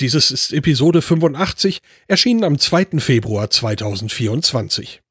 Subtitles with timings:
[0.00, 2.98] Dieses ist Episode 85, erschienen am 2.
[3.00, 5.02] Februar 2024.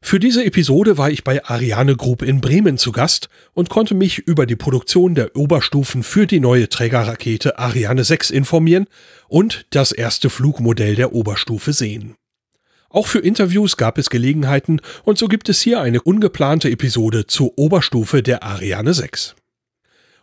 [0.00, 4.18] Für diese Episode war ich bei Ariane Group in Bremen zu Gast und konnte mich
[4.18, 8.86] über die Produktion der Oberstufen für die neue Trägerrakete Ariane 6 informieren
[9.28, 12.14] und das erste Flugmodell der Oberstufe sehen.
[12.88, 17.58] Auch für Interviews gab es Gelegenheiten und so gibt es hier eine ungeplante Episode zur
[17.58, 19.36] Oberstufe der Ariane 6.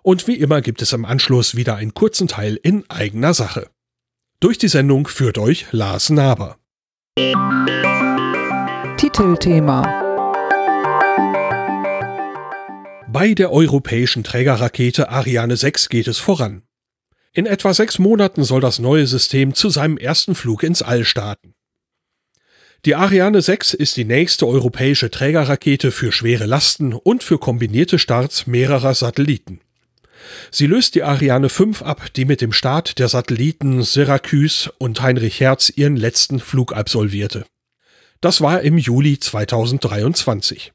[0.05, 3.69] Und wie immer gibt es am Anschluss wieder einen kurzen Teil in eigener Sache.
[4.41, 6.57] Durch die Sendung führt euch Lars Naber.
[8.97, 9.81] Titelthema
[13.07, 16.63] Bei der europäischen Trägerrakete Ariane 6 geht es voran.
[17.31, 21.53] In etwa sechs Monaten soll das neue System zu seinem ersten Flug ins All starten.
[22.83, 28.47] Die Ariane 6 ist die nächste europäische Trägerrakete für schwere Lasten und für kombinierte Starts
[28.47, 29.61] mehrerer Satelliten.
[30.51, 35.39] Sie löst die Ariane 5 ab, die mit dem Start der Satelliten Syracuse und Heinrich
[35.39, 37.45] Hertz ihren letzten Flug absolvierte.
[38.21, 40.71] Das war im Juli 2023.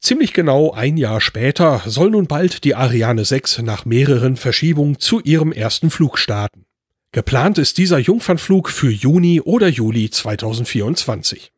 [0.00, 5.20] Ziemlich genau ein Jahr später soll nun bald die Ariane 6 nach mehreren Verschiebungen zu
[5.20, 6.64] ihrem ersten Flug starten.
[7.12, 11.52] Geplant ist dieser Jungfernflug für Juni oder Juli 2024.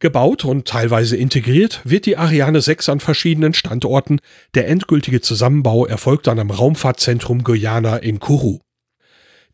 [0.00, 4.20] Gebaut und teilweise integriert wird die Ariane 6 an verschiedenen Standorten.
[4.54, 8.60] Der endgültige Zusammenbau erfolgt dann am Raumfahrtzentrum Guyana in Kourou.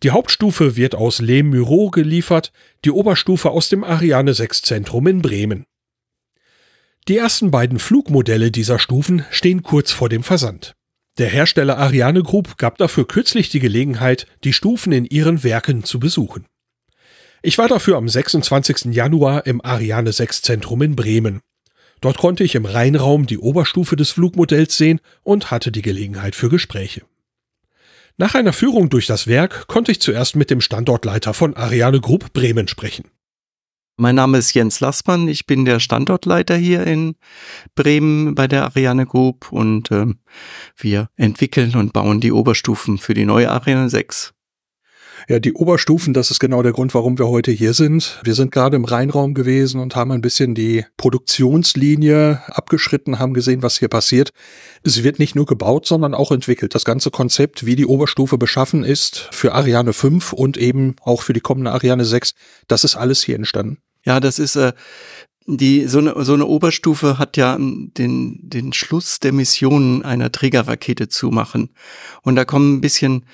[0.05, 2.53] Die Hauptstufe wird aus Le Mureau geliefert,
[2.84, 5.64] die Oberstufe aus dem Ariane 6 Zentrum in Bremen.
[7.09, 10.75] Die ersten beiden Flugmodelle dieser Stufen stehen kurz vor dem Versand.
[11.19, 15.99] Der Hersteller Ariane Group gab dafür kürzlich die Gelegenheit, die Stufen in ihren Werken zu
[15.99, 16.47] besuchen.
[17.46, 18.86] Ich war dafür am 26.
[18.86, 21.42] Januar im Ariane 6 Zentrum in Bremen.
[22.00, 26.48] Dort konnte ich im Rheinraum die Oberstufe des Flugmodells sehen und hatte die Gelegenheit für
[26.48, 27.02] Gespräche.
[28.16, 32.32] Nach einer Führung durch das Werk konnte ich zuerst mit dem Standortleiter von Ariane Group
[32.32, 33.04] Bremen sprechen.
[33.96, 37.14] Mein Name ist Jens Lassmann, ich bin der Standortleiter hier in
[37.76, 40.06] Bremen bei der Ariane Group und äh,
[40.76, 44.35] wir entwickeln und bauen die Oberstufen für die neue Ariane 6.
[45.28, 48.20] Ja, die Oberstufen, das ist genau der Grund, warum wir heute hier sind.
[48.22, 53.60] Wir sind gerade im Rheinraum gewesen und haben ein bisschen die Produktionslinie abgeschritten, haben gesehen,
[53.60, 54.31] was hier passiert.
[54.84, 56.76] Es wird nicht nur gebaut, sondern auch entwickelt.
[56.76, 61.32] Das ganze Konzept, wie die Oberstufe beschaffen ist für Ariane 5 und eben auch für
[61.32, 62.34] die kommende Ariane 6,
[62.69, 63.78] das ist alles hier entstanden.
[64.04, 64.75] Ja, das ist äh,
[65.48, 71.08] die so eine so eine Oberstufe hat ja den den Schluss der Mission einer Trägerrakete
[71.08, 71.70] zu machen
[72.22, 73.25] und da kommen ein bisschen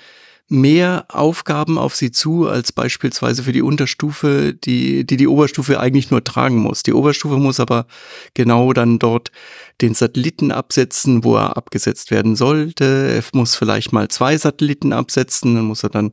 [0.48, 6.10] mehr Aufgaben auf sie zu als beispielsweise für die Unterstufe, die, die die Oberstufe eigentlich
[6.10, 6.82] nur tragen muss.
[6.82, 7.86] Die Oberstufe muss aber
[8.34, 9.32] genau dann dort
[9.80, 12.84] den Satelliten absetzen, wo er abgesetzt werden sollte.
[12.84, 16.12] Er muss vielleicht mal zwei Satelliten absetzen, dann muss er dann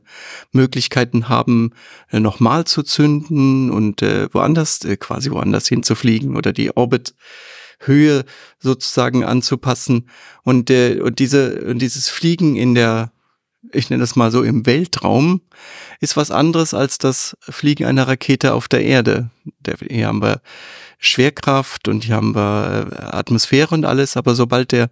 [0.52, 1.72] Möglichkeiten haben,
[2.10, 7.14] äh, nochmal zu zünden und äh, woanders, äh, quasi woanders hinzufliegen oder die Orbit
[7.82, 8.24] Höhe
[8.58, 10.08] sozusagen anzupassen
[10.44, 13.10] und, äh, und diese und dieses Fliegen in der
[13.72, 15.42] ich nenne das mal so im Weltraum,
[16.00, 19.30] ist was anderes als das Fliegen einer Rakete auf der Erde.
[19.88, 20.40] Hier haben wir
[20.98, 24.90] Schwerkraft und hier haben wir äh, Atmosphäre und alles, aber sobald der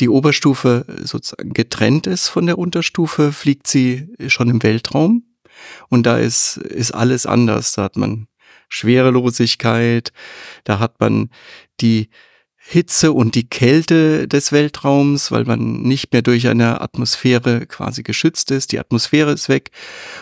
[0.00, 5.24] die Oberstufe sozusagen getrennt ist von der Unterstufe, fliegt sie schon im Weltraum.
[5.88, 7.72] Und da ist, ist alles anders.
[7.72, 8.28] Da hat man
[8.68, 10.12] Schwerelosigkeit,
[10.64, 11.30] da hat man
[11.80, 12.10] die
[12.68, 18.50] Hitze und die Kälte des Weltraums, weil man nicht mehr durch eine Atmosphäre quasi geschützt
[18.50, 18.72] ist.
[18.72, 19.70] Die Atmosphäre ist weg.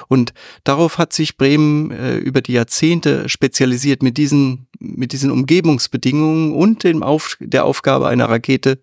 [0.08, 6.52] Und darauf hat sich Bremen äh, über die Jahrzehnte spezialisiert mit diesen, mit diesen Umgebungsbedingungen
[6.52, 8.78] und dem Auf, der Aufgabe einer Rakete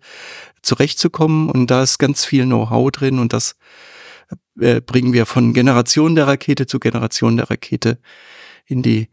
[0.62, 1.48] zurechtzukommen.
[1.48, 3.54] Und da ist ganz viel Know-how drin und das
[4.58, 8.00] äh, bringen wir von Generation der Rakete zu Generation der Rakete
[8.66, 9.08] in die,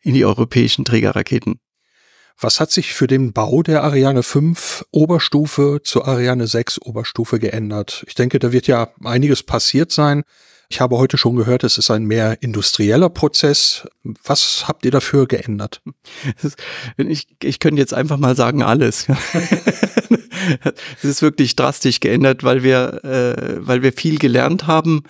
[0.00, 1.60] in die europäischen Trägerraketen.
[2.40, 8.04] Was hat sich für den Bau der Ariane 5 Oberstufe zur Ariane 6 Oberstufe geändert?
[8.06, 10.22] Ich denke, da wird ja einiges passiert sein.
[10.68, 13.88] Ich habe heute schon gehört, es ist ein mehr industrieller Prozess.
[14.22, 15.82] Was habt ihr dafür geändert?
[16.96, 19.08] Ich, ich könnte jetzt einfach mal sagen, alles.
[20.98, 25.02] es ist wirklich drastisch geändert, weil wir, äh, weil wir viel gelernt haben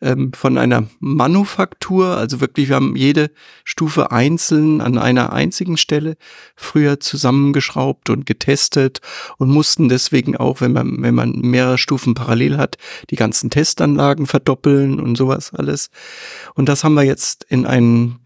[0.00, 2.16] ähm, von einer Manufaktur.
[2.16, 3.30] Also wirklich, wir haben jede
[3.64, 6.16] Stufe einzeln an einer einzigen Stelle
[6.56, 9.00] früher zusammengeschraubt und getestet
[9.38, 12.76] und mussten deswegen auch, wenn man, wenn man mehrere Stufen parallel hat,
[13.10, 15.90] die ganzen Testanlagen verdoppeln und sowas alles.
[16.54, 18.20] Und das haben wir jetzt in einen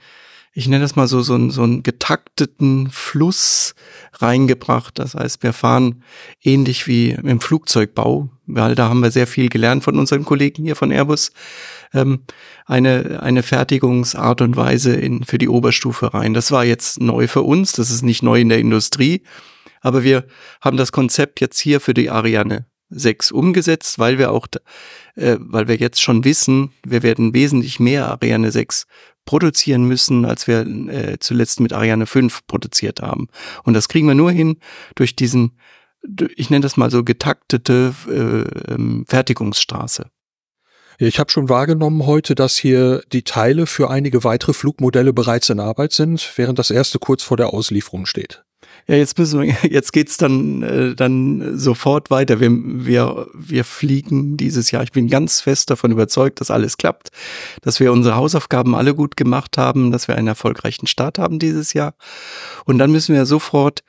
[0.56, 3.75] ich nenne das mal so, so, so einen getakteten Fluss
[4.12, 4.99] reingebracht.
[5.01, 6.05] Das heißt, wir fahren
[6.43, 10.77] ähnlich wie im Flugzeugbau, weil da haben wir sehr viel gelernt von unseren Kollegen hier
[10.77, 11.33] von Airbus,
[11.93, 12.21] ähm,
[12.67, 16.35] eine, eine Fertigungsart und Weise in, für die Oberstufe rein.
[16.35, 19.25] Das war jetzt neu für uns, das ist nicht neu in der Industrie,
[19.81, 20.25] aber wir
[20.61, 24.46] haben das Konzept jetzt hier für die Ariane 6 umgesetzt, weil wir auch,
[25.17, 28.87] äh, weil wir jetzt schon wissen, wir werden wesentlich mehr Ariane 6
[29.25, 33.29] produzieren müssen, als wir äh, zuletzt mit Ariane 5 produziert haben.
[33.64, 34.58] Und das kriegen wir nur hin
[34.94, 35.58] durch diesen,
[36.37, 40.06] ich nenne das mal so getaktete äh, ähm, Fertigungsstraße.
[40.99, 45.58] Ich habe schon wahrgenommen heute, dass hier die Teile für einige weitere Flugmodelle bereits in
[45.58, 48.44] Arbeit sind, während das erste kurz vor der Auslieferung steht.
[48.86, 52.40] Ja, jetzt müssen wir, jetzt geht's dann äh, dann sofort weiter.
[52.40, 54.82] Wir, wir wir fliegen dieses Jahr.
[54.82, 57.10] Ich bin ganz fest davon überzeugt, dass alles klappt,
[57.62, 61.72] dass wir unsere Hausaufgaben alle gut gemacht haben, dass wir einen erfolgreichen Start haben dieses
[61.72, 61.94] Jahr.
[62.64, 63.82] Und dann müssen wir sofort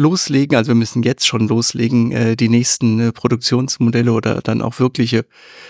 [0.00, 4.80] loslegen, also wir müssen jetzt schon loslegen, äh, die nächsten äh, Produktionsmodelle oder dann auch
[4.80, 5.26] wirkliche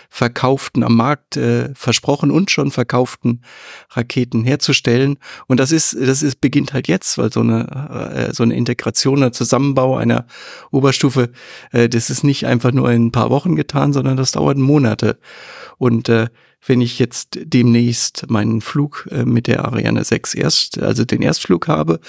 [0.09, 3.43] verkauften am Markt äh, versprochen und schon verkauften
[3.91, 5.19] Raketen herzustellen.
[5.49, 9.23] Und das ist, das ist beginnt halt jetzt, weil so eine äh, so eine Integration,
[9.23, 10.27] ein Zusammenbau einer
[10.71, 11.31] Oberstufe,
[11.73, 15.19] äh, das ist nicht einfach nur in ein paar Wochen getan, sondern das dauert Monate.
[15.77, 16.29] Und äh,
[16.65, 21.69] wenn ich jetzt demnächst meinen Flug äh, mit der Ariane 6 erst, also den Erstflug
[21.69, 22.01] habe,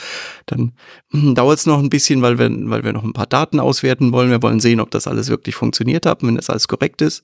[0.45, 0.73] dann
[1.11, 4.11] hm, dauert es noch ein bisschen, weil wir, weil wir noch ein paar Daten auswerten
[4.11, 4.29] wollen.
[4.29, 6.21] Wir wollen sehen, ob das alles wirklich funktioniert hat.
[6.23, 7.23] Wenn das alles korrekt ist,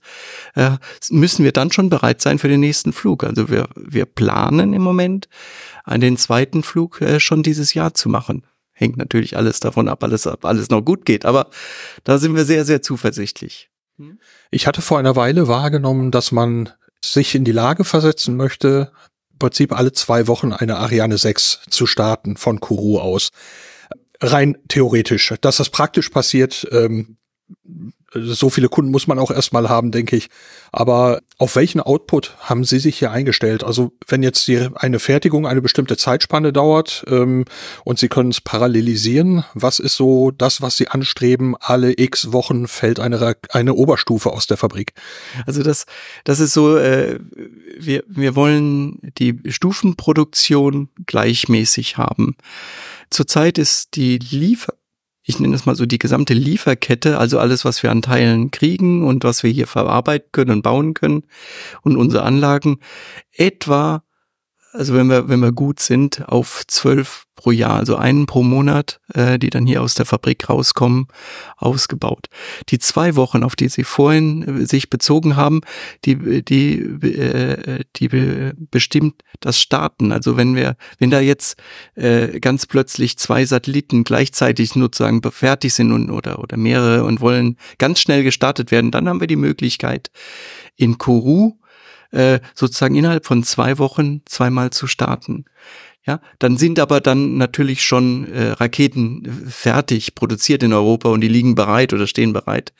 [0.56, 0.71] äh,
[1.09, 3.24] müssen wir dann schon bereit sein für den nächsten Flug.
[3.24, 5.27] Also wir, wir planen im Moment,
[5.88, 8.44] den zweiten Flug äh, schon dieses Jahr zu machen
[8.80, 11.25] hängt natürlich alles davon ab, alles, ob alles noch gut geht.
[11.25, 11.50] Aber
[12.03, 13.71] da sind wir sehr, sehr zuversichtlich.
[14.51, 16.69] Ich hatte vor einer Weile wahrgenommen, dass man
[17.13, 18.92] sich in die Lage versetzen möchte,
[19.31, 23.30] im Prinzip alle zwei Wochen eine Ariane 6 zu starten von Kourou aus.
[24.19, 25.33] Rein theoretisch.
[25.42, 27.18] Dass das praktisch passiert, ähm,
[28.13, 30.30] so viele Kunden muss man auch erstmal haben, denke ich.
[30.71, 33.63] Aber auf welchen Output haben Sie sich hier eingestellt?
[33.63, 37.45] Also wenn jetzt die, eine Fertigung eine bestimmte Zeitspanne dauert ähm,
[37.83, 41.56] und Sie können es parallelisieren, was ist so das, was Sie anstreben?
[41.59, 44.94] Alle x Wochen fällt eine, eine Oberstufe aus der Fabrik.
[45.45, 45.86] Also das,
[46.24, 47.19] das ist so, äh,
[47.77, 52.38] wir, wir wollen die Stufenproduktion gleichmäßig haben.
[53.09, 54.74] Zurzeit ist die Liefer
[55.27, 59.06] ich nenne es mal so die gesamte Lieferkette, also alles, was wir an Teilen kriegen
[59.06, 61.24] und was wir hier verarbeiten können und bauen können.
[61.81, 62.79] Und unsere Anlagen
[63.33, 64.03] etwa
[64.77, 69.00] also wenn wir, wenn wir gut sind, auf zwölf pro Jahr, also einen pro Monat,
[69.13, 71.07] äh, die dann hier aus der Fabrik rauskommen,
[71.57, 72.27] ausgebaut.
[72.69, 75.62] Die zwei Wochen, auf die Sie vorhin äh, sich bezogen haben,
[76.06, 78.09] die, die, äh, die
[78.71, 80.12] bestimmt das Starten.
[80.12, 81.57] Also wenn wir, wenn da jetzt
[81.95, 87.57] äh, ganz plötzlich zwei Satelliten gleichzeitig sozusagen fertig sind und, oder, oder mehrere und wollen
[87.77, 90.12] ganz schnell gestartet werden, dann haben wir die Möglichkeit,
[90.75, 91.57] in Kourou
[92.12, 95.45] äh, sozusagen innerhalb von zwei Wochen zweimal zu starten.
[96.07, 101.28] Ja, dann sind aber dann natürlich schon äh, Raketen fertig produziert in Europa und die
[101.28, 102.71] liegen bereit oder stehen bereit,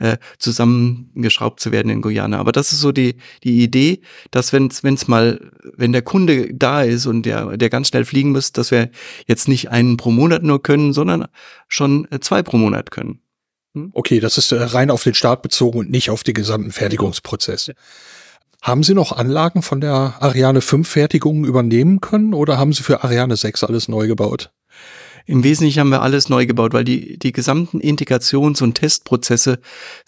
[0.00, 2.36] äh, zusammengeschraubt zu werden in Guyana.
[2.40, 3.14] Aber das ist so die
[3.44, 4.00] die Idee,
[4.32, 8.32] dass wenn es mal, wenn der Kunde da ist und der der ganz schnell fliegen
[8.32, 8.90] muss, dass wir
[9.28, 11.28] jetzt nicht einen pro Monat nur können, sondern
[11.68, 13.20] schon äh, zwei pro Monat können.
[13.74, 13.90] Hm?
[13.92, 17.70] Okay, das ist äh, rein auf den Start bezogen und nicht auf den gesamten Fertigungsprozess.
[18.64, 23.04] Haben Sie noch Anlagen von der Ariane 5 Fertigung übernehmen können oder haben Sie für
[23.04, 24.54] Ariane 6 alles neu gebaut?
[25.26, 29.60] Im Wesentlichen haben wir alles neu gebaut, weil die, die gesamten Integrations- und Testprozesse,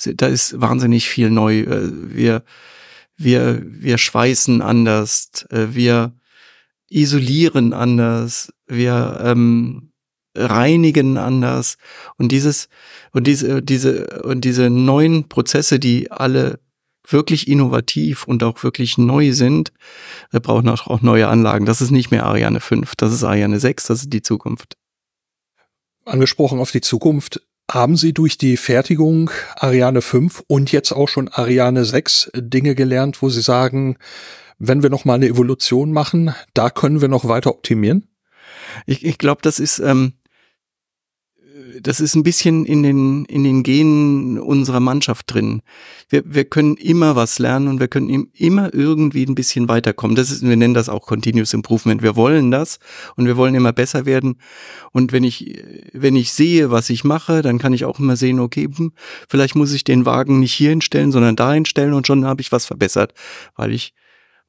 [0.06, 1.60] da ist wahnsinnig viel neu.
[1.60, 2.44] Äh, wir,
[3.18, 6.14] wir, wir schweißen anders, äh, wir
[6.88, 9.92] isolieren anders, wir ähm,
[10.34, 11.76] reinigen anders
[12.16, 12.70] und dieses
[13.12, 16.58] und diese diese und diese neuen Prozesse, die alle
[17.08, 19.72] wirklich innovativ und auch wirklich neu sind,
[20.30, 21.66] wir brauchen auch, neue Anlagen.
[21.66, 24.76] Das ist nicht mehr Ariane 5, das ist Ariane 6, das ist die Zukunft.
[26.04, 31.26] Angesprochen auf die Zukunft, Haben Sie durch die Fertigung Ariane 5 und jetzt auch schon
[31.26, 33.96] Ariane 6 Dinge gelernt, wo Sie sagen,
[34.58, 38.08] wenn wir noch mal eine Evolution machen, da können wir noch weiter optimieren?
[38.86, 40.12] Ich, ich glaube, das ist ähm,
[41.82, 45.62] das ist ein bisschen in den, in den Genen unserer Mannschaft drin.
[46.08, 50.16] Wir, wir können immer was lernen und wir können immer irgendwie ein bisschen weiterkommen.
[50.16, 52.02] Das ist, wir nennen das auch Continuous Improvement.
[52.02, 52.78] Wir wollen das
[53.16, 54.38] und wir wollen immer besser werden.
[54.92, 58.40] Und wenn ich, wenn ich sehe, was ich mache, dann kann ich auch immer sehen,
[58.40, 58.92] okay, hm,
[59.28, 62.52] vielleicht muss ich den Wagen nicht hier hinstellen, sondern da hinstellen und schon habe ich
[62.52, 63.14] was verbessert,
[63.56, 63.94] weil ich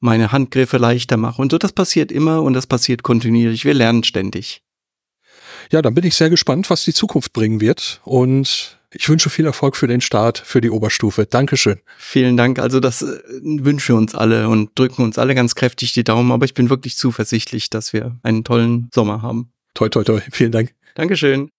[0.00, 1.42] meine Handgriffe leichter mache.
[1.42, 3.64] Und so, das passiert immer und das passiert kontinuierlich.
[3.64, 4.62] Wir lernen ständig.
[5.70, 8.00] Ja, dann bin ich sehr gespannt, was die Zukunft bringen wird.
[8.04, 11.26] Und ich wünsche viel Erfolg für den Start, für die Oberstufe.
[11.26, 11.80] Dankeschön.
[11.98, 12.58] Vielen Dank.
[12.58, 16.32] Also das äh, wünschen wir uns alle und drücken uns alle ganz kräftig die Daumen.
[16.32, 19.52] Aber ich bin wirklich zuversichtlich, dass wir einen tollen Sommer haben.
[19.74, 20.20] Toi, toi, toi.
[20.32, 20.74] Vielen Dank.
[20.94, 21.50] Dankeschön.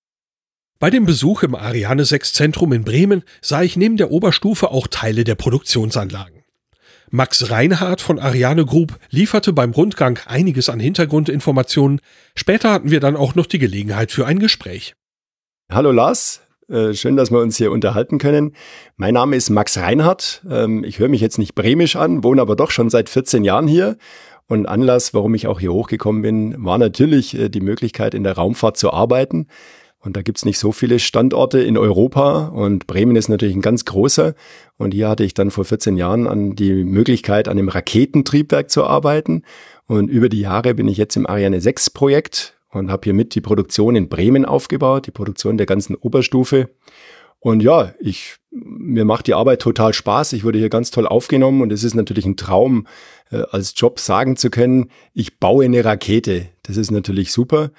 [0.79, 4.87] Bei dem Besuch im Ariane 6 Zentrum in Bremen sah ich neben der Oberstufe auch
[4.87, 6.38] Teile der Produktionsanlagen.
[7.11, 12.01] Max Reinhardt von Ariane Group lieferte beim Rundgang einiges an Hintergrundinformationen.
[12.35, 14.93] Später hatten wir dann auch noch die Gelegenheit für ein Gespräch.
[15.71, 18.53] Hallo Lars, äh, schön, dass wir uns hier unterhalten können.
[18.95, 20.43] Mein Name ist Max Reinhardt.
[20.49, 23.67] Ähm, ich höre mich jetzt nicht bremisch an, wohne aber doch schon seit 14 Jahren
[23.67, 23.97] hier.
[24.47, 28.33] Und Anlass, warum ich auch hier hochgekommen bin, war natürlich äh, die Möglichkeit, in der
[28.33, 29.47] Raumfahrt zu arbeiten.
[30.01, 33.83] Und da gibt's nicht so viele Standorte in Europa und Bremen ist natürlich ein ganz
[33.83, 34.33] großer.
[34.77, 38.85] Und hier hatte ich dann vor 14 Jahren an die Möglichkeit, an dem Raketentriebwerk zu
[38.85, 39.43] arbeiten.
[39.87, 43.35] Und über die Jahre bin ich jetzt im Ariane 6 Projekt und habe hier mit
[43.35, 46.69] die Produktion in Bremen aufgebaut, die Produktion der ganzen Oberstufe.
[47.39, 50.33] Und ja, ich, mir macht die Arbeit total Spaß.
[50.33, 52.85] Ich wurde hier ganz toll aufgenommen und es ist natürlich ein Traum,
[53.31, 56.47] äh, als Job sagen zu können, ich baue eine Rakete.
[56.63, 57.71] Das ist natürlich super.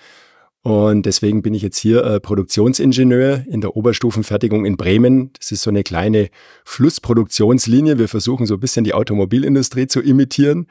[0.62, 5.33] Und deswegen bin ich jetzt hier äh, Produktionsingenieur in der Oberstufenfertigung in Bremen.
[5.38, 6.29] Das ist so eine kleine
[6.64, 7.99] Flussproduktionslinie.
[7.99, 10.67] Wir versuchen so ein bisschen die Automobilindustrie zu imitieren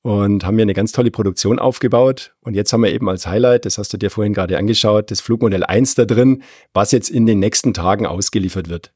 [0.00, 2.34] und haben hier eine ganz tolle Produktion aufgebaut.
[2.40, 5.20] Und jetzt haben wir eben als Highlight, das hast du dir vorhin gerade angeschaut, das
[5.20, 6.42] Flugmodell 1 da drin,
[6.72, 8.94] was jetzt in den nächsten Tagen ausgeliefert wird.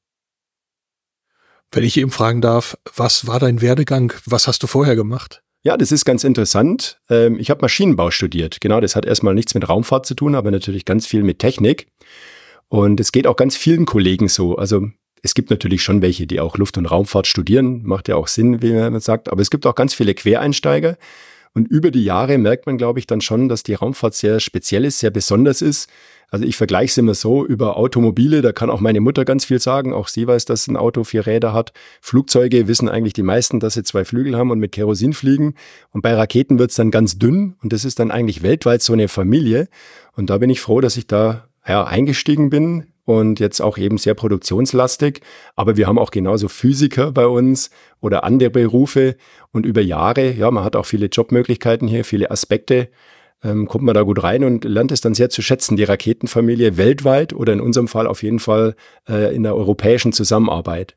[1.70, 4.14] Wenn ich eben fragen darf, was war dein Werdegang?
[4.24, 5.42] Was hast du vorher gemacht?
[5.64, 7.00] Ja, das ist ganz interessant.
[7.08, 8.60] Ähm, ich habe Maschinenbau studiert.
[8.60, 11.86] Genau, das hat erstmal nichts mit Raumfahrt zu tun, aber natürlich ganz viel mit Technik.
[12.68, 14.56] Und es geht auch ganz vielen Kollegen so.
[14.56, 14.88] Also
[15.22, 17.82] es gibt natürlich schon welche, die auch Luft- und Raumfahrt studieren.
[17.84, 19.30] Macht ja auch Sinn, wie man sagt.
[19.30, 20.96] Aber es gibt auch ganz viele Quereinsteiger.
[21.54, 24.84] Und über die Jahre merkt man, glaube ich, dann schon, dass die Raumfahrt sehr speziell
[24.84, 25.88] ist, sehr besonders ist.
[26.32, 29.58] Also ich vergleiche es immer so über Automobile, da kann auch meine Mutter ganz viel
[29.58, 29.92] sagen.
[29.92, 31.74] Auch sie weiß, dass ein Auto vier Räder hat.
[32.00, 35.56] Flugzeuge wissen eigentlich die meisten, dass sie zwei Flügel haben und mit Kerosin fliegen.
[35.90, 38.94] Und bei Raketen wird es dann ganz dünn und das ist dann eigentlich weltweit so
[38.94, 39.68] eine Familie.
[40.16, 43.98] Und da bin ich froh, dass ich da ja, eingestiegen bin und jetzt auch eben
[43.98, 45.20] sehr produktionslastig.
[45.54, 47.68] Aber wir haben auch genauso Physiker bei uns
[48.00, 49.16] oder andere Berufe
[49.50, 52.88] und über Jahre, ja, man hat auch viele Jobmöglichkeiten hier, viele Aspekte
[53.42, 56.76] ähm, kommt man da gut rein und lernt es dann sehr zu schätzen, die Raketenfamilie
[56.76, 58.74] weltweit oder in unserem Fall auf jeden Fall
[59.08, 60.96] äh, in der europäischen Zusammenarbeit.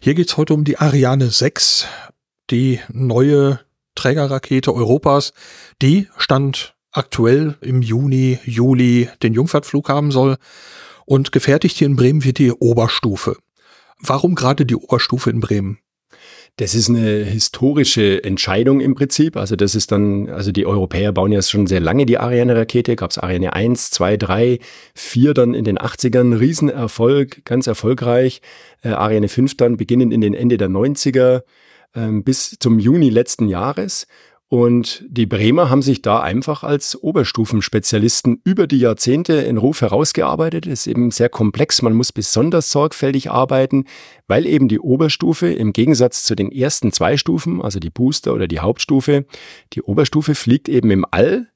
[0.00, 1.86] Hier geht's heute um die Ariane 6,
[2.50, 3.60] die neue
[3.94, 5.32] Trägerrakete Europas.
[5.80, 10.36] Die stand aktuell im Juni, Juli den Jungfahrtflug haben soll
[11.06, 13.36] und gefertigt hier in Bremen wird die Oberstufe.
[13.98, 15.78] Warum gerade die Oberstufe in Bremen?
[16.58, 19.36] Das ist eine historische Entscheidung im Prinzip.
[19.36, 22.96] Also das ist dann, also die Europäer bauen ja schon sehr lange die Ariane-Rakete.
[22.96, 24.58] Gab es Ariane 1, 2, 3,
[24.94, 26.40] 4 dann in den 80ern.
[26.40, 28.40] Riesenerfolg, ganz erfolgreich.
[28.82, 31.42] Äh, Ariane 5 dann beginnend in den Ende der 90er
[31.92, 34.06] äh, bis zum Juni letzten Jahres.
[34.48, 40.66] Und die Bremer haben sich da einfach als Oberstufenspezialisten über die Jahrzehnte in Ruf herausgearbeitet.
[40.66, 41.82] Es ist eben sehr komplex.
[41.82, 43.86] Man muss besonders sorgfältig arbeiten,
[44.28, 48.46] weil eben die Oberstufe im Gegensatz zu den ersten zwei Stufen, also die Booster oder
[48.46, 49.26] die Hauptstufe,
[49.72, 51.48] die Oberstufe fliegt eben im All.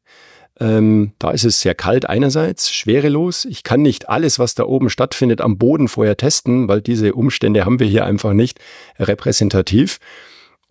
[0.58, 3.44] Ähm, da ist es sehr kalt einerseits, schwerelos.
[3.44, 7.64] Ich kann nicht alles, was da oben stattfindet, am Boden vorher testen, weil diese Umstände
[7.64, 8.58] haben wir hier einfach nicht
[8.98, 10.00] repräsentativ.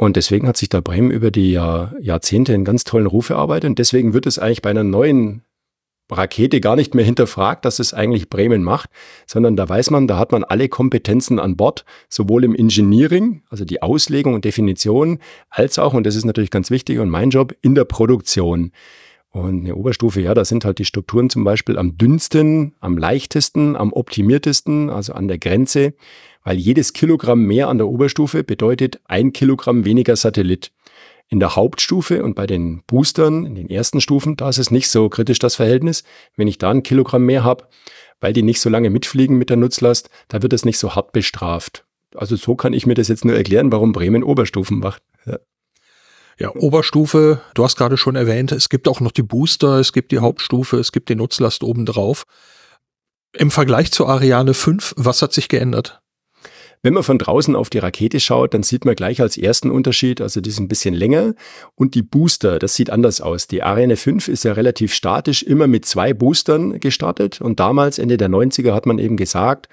[0.01, 3.69] Und deswegen hat sich da Bremen über die Jahr, Jahrzehnte einen ganz tollen Ruf erarbeitet.
[3.69, 5.43] Und deswegen wird es eigentlich bei einer neuen
[6.09, 8.89] Rakete gar nicht mehr hinterfragt, dass es eigentlich Bremen macht,
[9.27, 13.65] sondern da weiß man, da hat man alle Kompetenzen an Bord, sowohl im Engineering, also
[13.65, 17.53] die Auslegung und Definition, als auch, und das ist natürlich ganz wichtig und mein Job,
[17.61, 18.71] in der Produktion.
[19.31, 23.75] Und eine Oberstufe, ja, da sind halt die Strukturen zum Beispiel am dünnsten, am leichtesten,
[23.75, 25.93] am optimiertesten, also an der Grenze
[26.43, 30.71] weil jedes Kilogramm mehr an der Oberstufe bedeutet ein Kilogramm weniger Satellit.
[31.27, 34.89] In der Hauptstufe und bei den Boostern, in den ersten Stufen, da ist es nicht
[34.89, 36.03] so kritisch das Verhältnis.
[36.35, 37.67] Wenn ich da ein Kilogramm mehr habe,
[38.19, 41.11] weil die nicht so lange mitfliegen mit der Nutzlast, da wird es nicht so hart
[41.11, 41.85] bestraft.
[42.15, 45.03] Also so kann ich mir das jetzt nur erklären, warum Bremen Oberstufen macht.
[45.25, 45.37] Ja.
[46.39, 50.13] Ja, Oberstufe, du hast gerade schon erwähnt, es gibt auch noch die Booster, es gibt
[50.13, 52.23] die Hauptstufe, es gibt die Nutzlast obendrauf.
[53.33, 56.01] Im Vergleich zur Ariane 5, was hat sich geändert?
[56.81, 60.21] Wenn man von draußen auf die Rakete schaut, dann sieht man gleich als ersten Unterschied,
[60.21, 61.33] also die ist ein bisschen länger
[61.75, 63.47] und die Booster, das sieht anders aus.
[63.47, 68.15] Die Ariane 5 ist ja relativ statisch, immer mit zwei Boostern gestartet und damals, Ende
[68.15, 69.67] der 90er, hat man eben gesagt,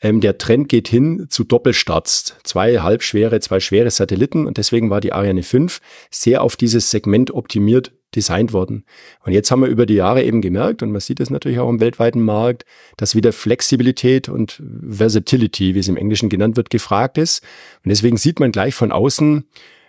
[0.00, 2.36] ähm, der Trend geht hin zu Doppelstarts.
[2.44, 5.80] Zwei halbschwere, zwei schwere Satelliten und deswegen war die Ariane 5
[6.10, 8.84] sehr auf dieses Segment optimiert designt worden.
[9.24, 11.68] Und jetzt haben wir über die Jahre eben gemerkt, und man sieht es natürlich auch
[11.68, 12.64] im weltweiten Markt,
[12.96, 17.42] dass wieder Flexibilität und Versatility, wie es im Englischen genannt wird, gefragt ist.
[17.84, 19.44] Und deswegen sieht man gleich von außen,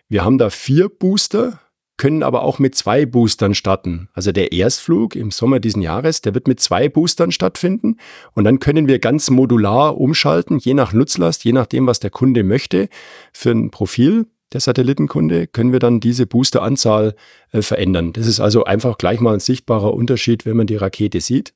[0.07, 1.59] wir haben da vier Booster,
[1.97, 4.09] können aber auch mit zwei Boostern starten.
[4.13, 7.97] Also der Erstflug im Sommer diesen Jahres, der wird mit zwei Boostern stattfinden.
[8.33, 12.43] Und dann können wir ganz modular umschalten, je nach Nutzlast, je nachdem, was der Kunde
[12.43, 12.89] möchte,
[13.31, 17.15] für ein Profil der Satellitenkunde, können wir dann diese Boosteranzahl
[17.51, 18.13] äh, verändern.
[18.13, 21.53] Das ist also einfach gleich mal ein sichtbarer Unterschied, wenn man die Rakete sieht.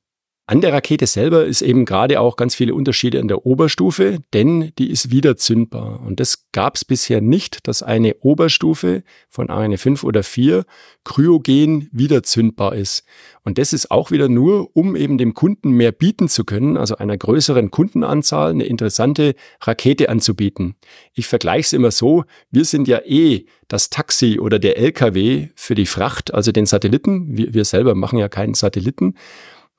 [0.50, 4.72] An der Rakete selber ist eben gerade auch ganz viele Unterschiede in der Oberstufe, denn
[4.80, 6.00] die ist wieder zündbar.
[6.04, 10.64] Und das gab es bisher nicht, dass eine Oberstufe von Ariane 5 oder 4
[11.04, 13.04] kryogen wieder zündbar ist.
[13.44, 16.96] Und das ist auch wieder nur, um eben dem Kunden mehr bieten zu können, also
[16.96, 20.74] einer größeren Kundenanzahl eine interessante Rakete anzubieten.
[21.14, 25.76] Ich vergleiche es immer so, wir sind ja eh das Taxi oder der LKW für
[25.76, 27.36] die Fracht, also den Satelliten.
[27.36, 29.14] Wir, wir selber machen ja keinen Satelliten.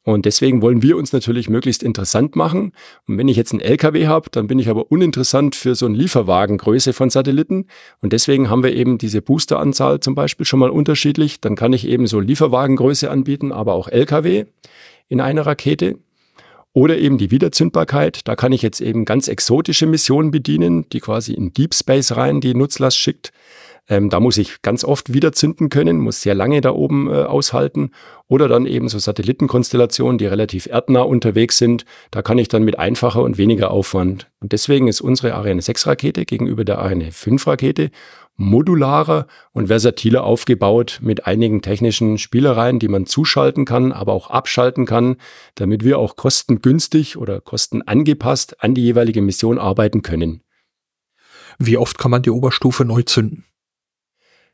[0.04, 2.72] Und deswegen wollen wir uns natürlich möglichst interessant machen.
[3.08, 5.96] Und wenn ich jetzt einen LKW habe, dann bin ich aber uninteressant für so eine
[5.96, 7.68] Lieferwagengröße von Satelliten.
[8.02, 11.40] Und deswegen haben wir eben diese Boosteranzahl zum Beispiel schon mal unterschiedlich.
[11.40, 14.46] Dann kann ich eben so Lieferwagengröße anbieten, aber auch LKW
[15.08, 16.00] in einer Rakete.
[16.74, 18.28] Oder eben die Wiederzündbarkeit.
[18.28, 22.42] Da kann ich jetzt eben ganz exotische Missionen bedienen, die quasi in Deep Space rein
[22.42, 23.34] die Nutzlast schickt.
[23.92, 27.24] Ähm, da muss ich ganz oft wieder zünden können, muss sehr lange da oben äh,
[27.24, 27.92] aushalten.
[28.30, 31.84] Oder dann eben so Satellitenkonstellationen, die relativ erdnah unterwegs sind.
[32.10, 34.32] Da kann ich dann mit einfacher und weniger Aufwand.
[34.40, 37.92] Und deswegen ist unsere Ariane 6 Rakete gegenüber der Ariane 5 Rakete
[38.38, 44.86] modularer und versatiler aufgebaut mit einigen technischen Spielereien, die man zuschalten kann, aber auch abschalten
[44.86, 45.18] kann,
[45.56, 50.44] damit wir auch kostengünstig oder kostenangepasst an die jeweilige Mission arbeiten können.
[51.60, 53.44] Wie oft kann man die Oberstufe neu zünden?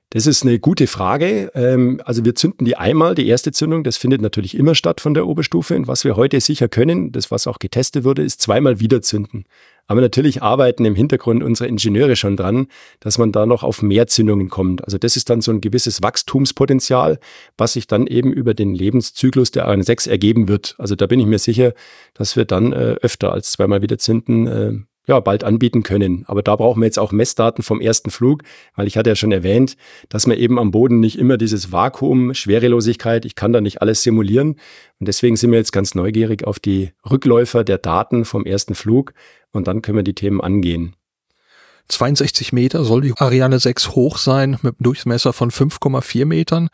[0.10, 1.52] Das ist eine gute Frage.
[1.54, 5.14] Ähm, also wir zünden die einmal, die erste Zündung, das findet natürlich immer statt von
[5.14, 5.76] der Oberstufe.
[5.76, 9.44] Und was wir heute sicher können, das was auch getestet wurde, ist zweimal wieder zünden.
[9.86, 12.68] Aber natürlich arbeiten im Hintergrund unsere Ingenieure schon dran,
[13.02, 14.84] dass man da noch auf mehr Zündungen kommt.
[14.86, 17.20] Also das ist dann so ein gewisses Wachstumspotenzial,
[17.58, 20.76] was sich dann eben über den Lebenszyklus der Ariane 6 ergeben wird.
[20.78, 21.74] Also da bin ich mir sicher,
[22.14, 24.74] dass wir dann äh, öfter als zweimal wieder zünden äh,
[25.08, 26.26] ja, bald anbieten können.
[26.28, 28.44] Aber da brauchen wir jetzt auch Messdaten vom ersten Flug,
[28.76, 29.78] weil ich hatte ja schon erwähnt,
[30.10, 34.04] dass man eben am Boden nicht immer dieses Vakuum, Schwerelosigkeit, ich kann da nicht alles
[34.04, 34.58] simulieren.
[35.00, 39.14] Und deswegen sind wir jetzt ganz neugierig auf die Rückläufer der Daten vom ersten Flug
[39.52, 40.94] und dann können wir die Themen angehen.
[41.90, 46.68] 62 Meter soll die Ariane 6 hoch sein mit einem Durchmesser von 5,4 Metern.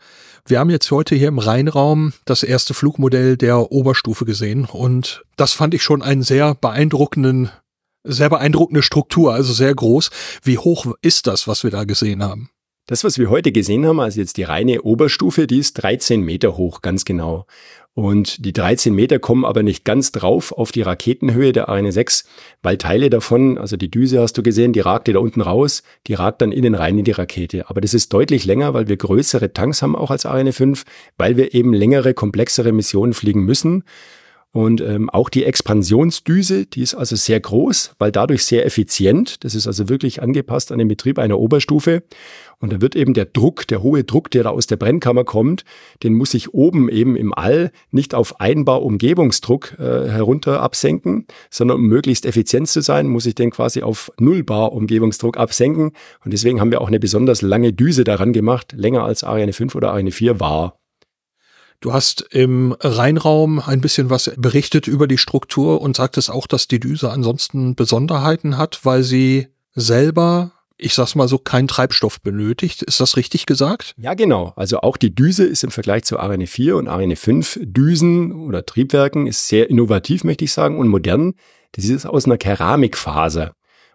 [0.44, 5.52] Wir haben jetzt heute hier im Rheinraum das erste Flugmodell der Oberstufe gesehen und das
[5.52, 7.50] fand ich schon einen sehr beeindruckenden
[8.04, 10.10] sehr beeindruckende Struktur, also sehr groß.
[10.42, 12.50] Wie hoch ist das, was wir da gesehen haben?
[12.86, 16.58] Das, was wir heute gesehen haben, also jetzt die reine Oberstufe, die ist 13 Meter
[16.58, 17.46] hoch, ganz genau.
[17.94, 22.24] Und die 13 Meter kommen aber nicht ganz drauf auf die Raketenhöhe der Ariane 6,
[22.60, 26.14] weil Teile davon, also die Düse hast du gesehen, die ragte da unten raus, die
[26.14, 27.70] ragt dann innen rein in die Rakete.
[27.70, 30.84] Aber das ist deutlich länger, weil wir größere Tanks haben auch als Ariane 5,
[31.16, 33.84] weil wir eben längere, komplexere Missionen fliegen müssen.
[34.54, 39.42] Und ähm, auch die Expansionsdüse, die ist also sehr groß, weil dadurch sehr effizient.
[39.42, 42.04] Das ist also wirklich angepasst an den Betrieb einer Oberstufe.
[42.60, 45.64] Und da wird eben der Druck, der hohe Druck, der da aus der Brennkammer kommt,
[46.04, 51.78] den muss ich oben eben im All nicht auf einbar Umgebungsdruck äh, herunter absenken, sondern
[51.78, 55.90] um möglichst effizient zu sein, muss ich den quasi auf Nullbar Umgebungsdruck absenken.
[56.24, 59.74] Und deswegen haben wir auch eine besonders lange Düse daran gemacht, länger als Ariane 5
[59.74, 60.78] oder Ariane 4 war.
[61.84, 66.66] Du hast im Rheinraum ein bisschen was berichtet über die Struktur und sagtest auch, dass
[66.66, 72.82] die Düse ansonsten Besonderheiten hat, weil sie selber ich sag's mal so, keinen Treibstoff benötigt.
[72.82, 73.94] Ist das richtig gesagt?
[73.96, 74.54] Ja, genau.
[74.56, 78.64] Also auch die Düse ist im Vergleich zu Ariane 4 und Ariane 5 Düsen oder
[78.64, 81.34] Triebwerken ist sehr innovativ, möchte ich sagen, und modern.
[81.72, 83.54] Das ist aus einer Keramikfaser.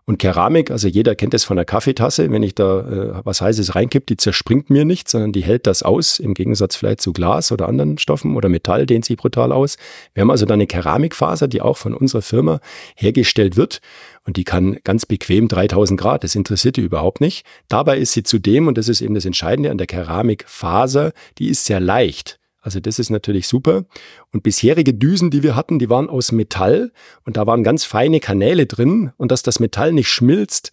[0.09, 3.75] Und Keramik, also jeder kennt es von der Kaffeetasse, wenn ich da äh, was Heißes
[3.75, 7.51] reinkipp, die zerspringt mir nicht, sondern die hält das aus, im Gegensatz vielleicht zu Glas
[7.51, 9.77] oder anderen Stoffen oder Metall dehnt sich brutal aus.
[10.15, 12.59] Wir haben also da eine Keramikfaser, die auch von unserer Firma
[12.95, 13.81] hergestellt wird
[14.25, 17.45] und die kann ganz bequem 3000 Grad, das interessiert die überhaupt nicht.
[17.67, 21.65] Dabei ist sie zudem, und das ist eben das Entscheidende an der Keramikfaser, die ist
[21.65, 22.38] sehr leicht.
[22.69, 23.85] Also das ist natürlich super.
[24.31, 26.91] Und bisherige Düsen, die wir hatten, die waren aus Metall
[27.25, 29.11] und da waren ganz feine Kanäle drin.
[29.17, 30.71] Und dass das Metall nicht schmilzt,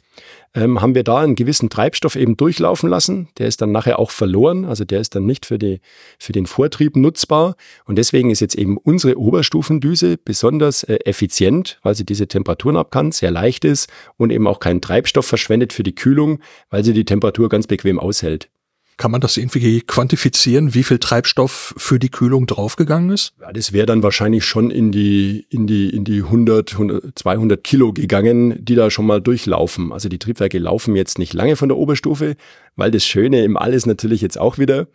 [0.53, 3.29] ähm, haben wir da einen gewissen Treibstoff eben durchlaufen lassen.
[3.39, 4.67] Der ist dann nachher auch verloren.
[4.67, 5.81] Also der ist dann nicht für, die,
[6.19, 7.57] für den Vortrieb nutzbar.
[7.87, 13.11] Und deswegen ist jetzt eben unsere Oberstufendüse besonders äh, effizient, weil sie diese Temperaturen abkann,
[13.11, 17.07] sehr leicht ist und eben auch keinen Treibstoff verschwendet für die Kühlung, weil sie die
[17.07, 18.51] Temperatur ganz bequem aushält.
[18.99, 23.35] Kann man das irgendwie quantifizieren, wie viel Treibstoff für die Kühlung draufgegangen ist?
[23.41, 27.63] Ja, das wäre dann wahrscheinlich schon in die, in die, in die 100, 100, 200
[27.63, 29.93] Kilo gegangen, die da schon mal durchlaufen.
[29.93, 32.37] Also die Triebwerke laufen jetzt nicht lange von der Oberstufe,
[32.75, 34.87] weil das Schöne im All ist natürlich jetzt auch wieder,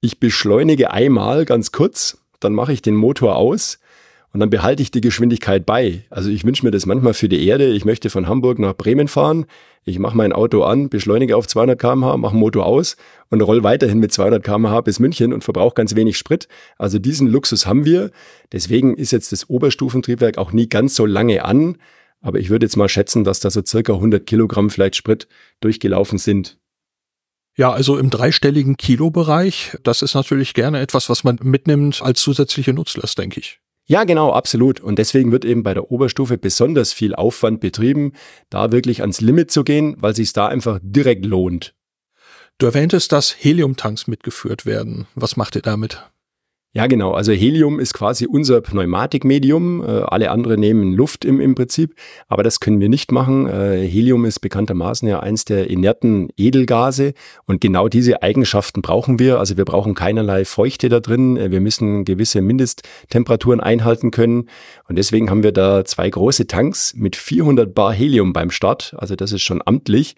[0.00, 3.80] ich beschleunige einmal ganz kurz, dann mache ich den Motor aus
[4.32, 6.04] und dann behalte ich die Geschwindigkeit bei.
[6.10, 7.68] Also ich wünsche mir das manchmal für die Erde.
[7.68, 9.46] Ich möchte von Hamburg nach Bremen fahren.
[9.84, 12.96] Ich mache mein Auto an, beschleunige auf 200 km/h, mache Motor aus
[13.30, 16.46] und roll weiterhin mit 200 km/h bis München und verbrauche ganz wenig Sprit.
[16.76, 18.10] Also diesen Luxus haben wir.
[18.52, 21.78] Deswegen ist jetzt das Oberstufentriebwerk auch nie ganz so lange an.
[22.20, 25.26] Aber ich würde jetzt mal schätzen, dass da so circa 100 Kilogramm vielleicht Sprit
[25.60, 26.58] durchgelaufen sind.
[27.56, 29.76] Ja, also im dreistelligen Kilobereich.
[29.82, 33.60] Das ist natürlich gerne etwas, was man mitnimmt als zusätzliche Nutzlast, denke ich.
[33.90, 34.80] Ja, genau, absolut.
[34.80, 38.12] Und deswegen wird eben bei der Oberstufe besonders viel Aufwand betrieben,
[38.50, 41.74] da wirklich ans Limit zu gehen, weil sich da einfach direkt lohnt.
[42.58, 45.06] Du erwähntest, dass Heliumtanks mitgeführt werden.
[45.14, 46.06] Was macht ihr damit?
[46.74, 47.12] Ja, genau.
[47.12, 49.82] Also Helium ist quasi unser Pneumatikmedium.
[49.82, 51.94] Äh, alle anderen nehmen Luft im, im Prinzip,
[52.28, 53.48] aber das können wir nicht machen.
[53.48, 57.14] Äh, Helium ist bekanntermaßen ja eins der inerten Edelgase
[57.46, 59.38] und genau diese Eigenschaften brauchen wir.
[59.38, 61.38] Also wir brauchen keinerlei Feuchte da drin.
[61.38, 64.50] Äh, wir müssen gewisse Mindesttemperaturen einhalten können
[64.88, 68.94] und deswegen haben wir da zwei große Tanks mit 400 Bar Helium beim Start.
[68.98, 70.16] Also das ist schon amtlich.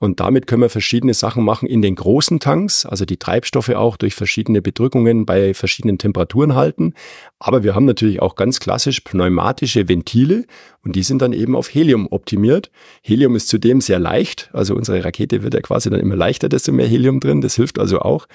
[0.00, 3.98] Und damit können wir verschiedene Sachen machen in den großen Tanks, also die Treibstoffe auch
[3.98, 6.94] durch verschiedene Bedrückungen bei verschiedenen Temperaturen halten.
[7.38, 10.46] Aber wir haben natürlich auch ganz klassisch pneumatische Ventile
[10.82, 12.70] und die sind dann eben auf Helium optimiert.
[13.02, 16.72] Helium ist zudem sehr leicht, also unsere Rakete wird ja quasi dann immer leichter, desto
[16.72, 18.26] mehr Helium drin, das hilft also auch.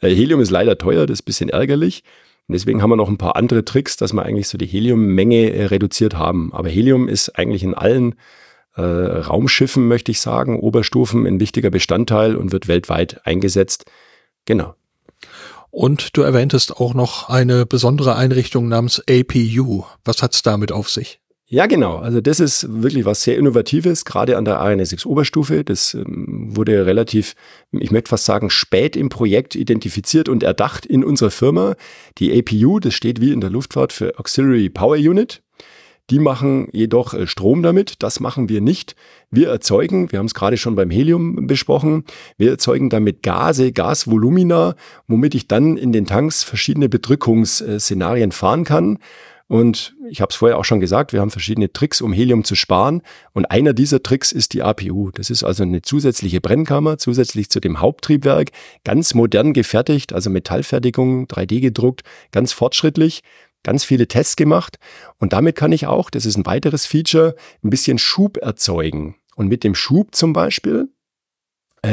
[0.00, 2.02] Äh, Helium ist leider teuer, das ist bisschen ärgerlich.
[2.48, 5.52] Und deswegen haben wir noch ein paar andere Tricks, dass wir eigentlich so die Heliummenge
[5.52, 6.50] äh, reduziert haben.
[6.54, 8.14] Aber Helium ist eigentlich in allen
[8.76, 13.84] äh, Raumschiffen, möchte ich sagen, Oberstufen ein wichtiger Bestandteil und wird weltweit eingesetzt.
[14.44, 14.74] Genau.
[15.70, 19.84] Und du erwähntest auch noch eine besondere Einrichtung namens APU.
[20.04, 21.20] Was hat's damit auf sich?
[21.52, 21.96] Ja, genau.
[21.96, 25.64] Also das ist wirklich was sehr Innovatives, gerade an der 6 Oberstufe.
[25.64, 27.34] Das ähm, wurde relativ,
[27.72, 31.74] ich möchte fast sagen, spät im Projekt identifiziert und erdacht in unserer Firma.
[32.18, 35.42] Die APU, das steht wie in der Luftfahrt für Auxiliary Power Unit.
[36.10, 38.02] Die machen jedoch äh, Strom damit.
[38.02, 38.96] Das machen wir nicht.
[39.30, 42.04] Wir erzeugen, wir haben es gerade schon beim Helium besprochen,
[42.36, 44.74] wir erzeugen damit Gase, Gasvolumina,
[45.06, 48.98] womit ich dann in den Tanks verschiedene Bedrückungsszenarien fahren kann.
[49.46, 52.54] Und ich habe es vorher auch schon gesagt, wir haben verschiedene Tricks, um Helium zu
[52.54, 53.02] sparen.
[53.32, 55.10] Und einer dieser Tricks ist die APU.
[55.10, 58.50] Das ist also eine zusätzliche Brennkammer, zusätzlich zu dem Haupttriebwerk,
[58.84, 63.22] ganz modern gefertigt, also Metallfertigung, 3D gedruckt, ganz fortschrittlich
[63.62, 64.78] ganz viele Tests gemacht
[65.18, 69.16] und damit kann ich auch, das ist ein weiteres Feature, ein bisschen Schub erzeugen.
[69.36, 70.88] Und mit dem Schub zum Beispiel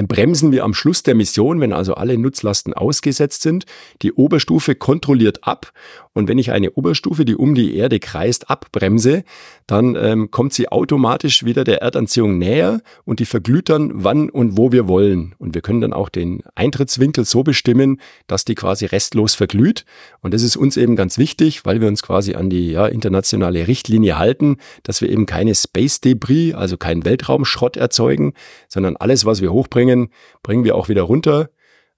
[0.08, 3.65] bremsen wir am Schluss der Mission, wenn also alle Nutzlasten ausgesetzt sind,
[4.02, 5.71] die Oberstufe kontrolliert ab.
[6.13, 9.23] Und wenn ich eine Oberstufe, die um die Erde kreist, abbremse,
[9.67, 14.58] dann ähm, kommt sie automatisch wieder der Erdanziehung näher und die verglüht dann, wann und
[14.58, 15.36] wo wir wollen.
[15.38, 19.86] Und wir können dann auch den Eintrittswinkel so bestimmen, dass die quasi restlos verglüht.
[20.21, 23.67] Und das ist uns eben ganz wichtig, weil wir uns quasi an die ja, internationale
[23.67, 28.34] Richtlinie halten, dass wir eben keine Space Debris, also keinen Weltraumschrott erzeugen,
[28.67, 30.09] sondern alles, was wir hochbringen, bringen,
[30.41, 31.51] bringen wir auch wieder runter.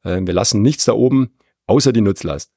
[0.03, 2.51] Äh, wir lassen nichts da oben, außer die Nutzlast.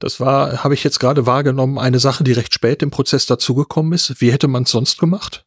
[0.00, 3.92] Das war, habe ich jetzt gerade wahrgenommen, eine Sache, die recht spät im Prozess dazugekommen
[3.92, 4.20] ist.
[4.20, 5.46] Wie hätte man es sonst gemacht?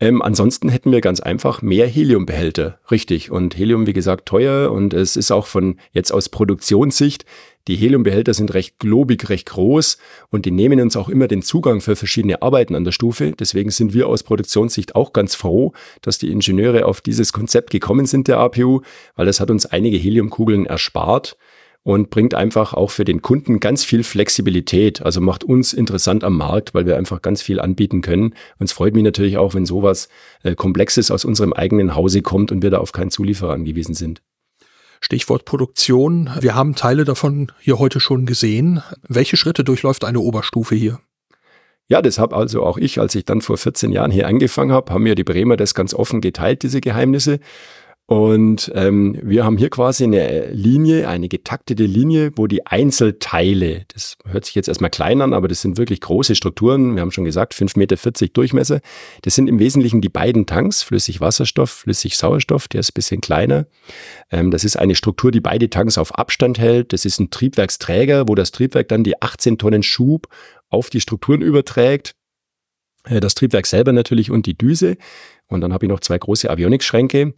[0.00, 3.30] Ähm, ansonsten hätten wir ganz einfach mehr Heliumbehälter, richtig.
[3.30, 7.24] Und Helium, wie gesagt, teuer und es ist auch von jetzt aus Produktionssicht
[7.68, 9.98] die Heliumbehälter sind recht globig, recht groß
[10.30, 13.32] und die nehmen uns auch immer den Zugang für verschiedene Arbeiten an der Stufe.
[13.32, 18.06] Deswegen sind wir aus Produktionssicht auch ganz froh, dass die Ingenieure auf dieses Konzept gekommen
[18.06, 18.82] sind der APU,
[19.16, 21.36] weil das hat uns einige Heliumkugeln erspart.
[21.82, 25.02] und bringt einfach auch für den Kunden ganz viel Flexibilität.
[25.02, 28.34] Also macht uns interessant am Markt, weil wir einfach ganz viel anbieten können.
[28.58, 30.08] Und es freut mich natürlich auch, wenn sowas
[30.42, 34.20] äh, Komplexes aus unserem eigenen Hause kommt und wir da auf keinen Zulieferer angewiesen sind.
[35.00, 36.30] Stichwort Produktion.
[36.40, 38.82] Wir haben Teile davon hier heute schon gesehen.
[39.08, 41.00] Welche Schritte durchläuft eine Oberstufe hier?
[41.88, 44.92] Ja, das habe also auch ich, als ich dann vor 14 Jahren hier angefangen habe,
[44.92, 47.38] haben mir die Bremer das ganz offen geteilt, diese Geheimnisse.
[48.08, 54.16] Und ähm, wir haben hier quasi eine Linie, eine getaktete Linie, wo die Einzelteile, das
[54.24, 57.24] hört sich jetzt erstmal klein an, aber das sind wirklich große Strukturen, wir haben schon
[57.24, 58.80] gesagt, 5,40 Meter Durchmesser.
[59.22, 63.20] Das sind im Wesentlichen die beiden Tanks, flüssig Wasserstoff, flüssig Sauerstoff, der ist ein bisschen
[63.20, 63.66] kleiner.
[64.30, 66.92] Ähm, das ist eine Struktur, die beide Tanks auf Abstand hält.
[66.92, 70.28] Das ist ein Triebwerksträger, wo das Triebwerk dann die 18 Tonnen Schub
[70.68, 72.14] auf die Strukturen überträgt.
[73.06, 74.96] Äh, das Triebwerk selber natürlich und die Düse.
[75.48, 77.34] Und dann habe ich noch zwei große Avionikschränke.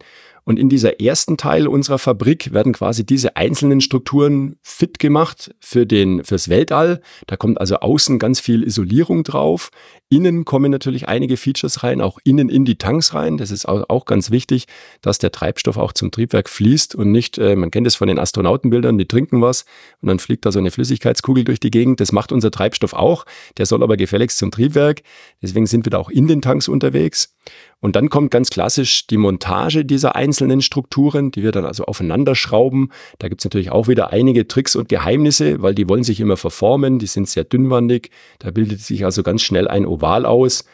[0.49, 5.85] Und in dieser ersten Teil unserer Fabrik werden quasi diese einzelnen Strukturen fit gemacht für
[5.85, 7.01] den, fürs Weltall.
[7.27, 9.69] Da kommt also außen ganz viel Isolierung drauf.
[10.09, 13.37] Innen kommen natürlich einige Features rein, auch innen in die Tanks rein.
[13.37, 14.65] Das ist auch ganz wichtig,
[15.01, 18.17] dass der Treibstoff auch zum Triebwerk fließt und nicht, äh, man kennt es von den
[18.17, 19.65] Astronautenbildern, die trinken was
[20.01, 21.99] und dann fliegt da so eine Flüssigkeitskugel durch die Gegend.
[21.99, 23.25] Das macht unser Treibstoff auch.
[23.57, 25.03] Der soll aber gefälligst zum Triebwerk.
[25.43, 27.35] Deswegen sind wir da auch in den Tanks unterwegs.
[27.81, 32.35] Und dann kommt ganz klassisch die Montage dieser einzelnen Strukturen, die wir dann also aufeinander
[32.35, 32.91] schrauben.
[33.19, 36.99] Da gibt's natürlich auch wieder einige Tricks und Geheimnisse, weil die wollen sich immer verformen,
[36.99, 38.11] die sind sehr dünnwandig.
[38.39, 40.65] Da bildet sich also ganz schnell ein Oval aus.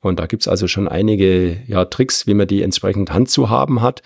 [0.00, 3.82] Und da gibt's also schon einige ja, Tricks, wie man die entsprechend Hand zu haben
[3.82, 4.02] hat,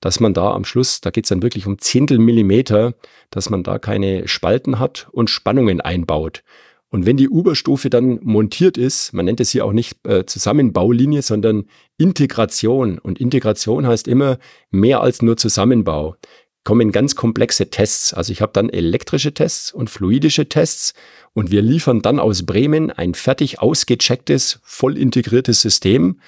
[0.00, 2.94] dass man da am Schluss, da geht's dann wirklich um Zehntel Millimeter,
[3.30, 6.42] dass man da keine Spalten hat und Spannungen einbaut.
[6.88, 11.22] Und wenn die Uberstufe dann montiert ist, man nennt es hier auch nicht äh, Zusammenbaulinie,
[11.22, 11.64] sondern
[11.98, 12.98] Integration.
[12.98, 14.38] Und Integration heißt immer
[14.70, 16.16] mehr als nur Zusammenbau.
[16.62, 18.14] Kommen ganz komplexe Tests.
[18.14, 20.94] Also ich habe dann elektrische Tests und fluidische Tests
[21.32, 26.20] und wir liefern dann aus Bremen ein fertig ausgechecktes, voll integriertes System.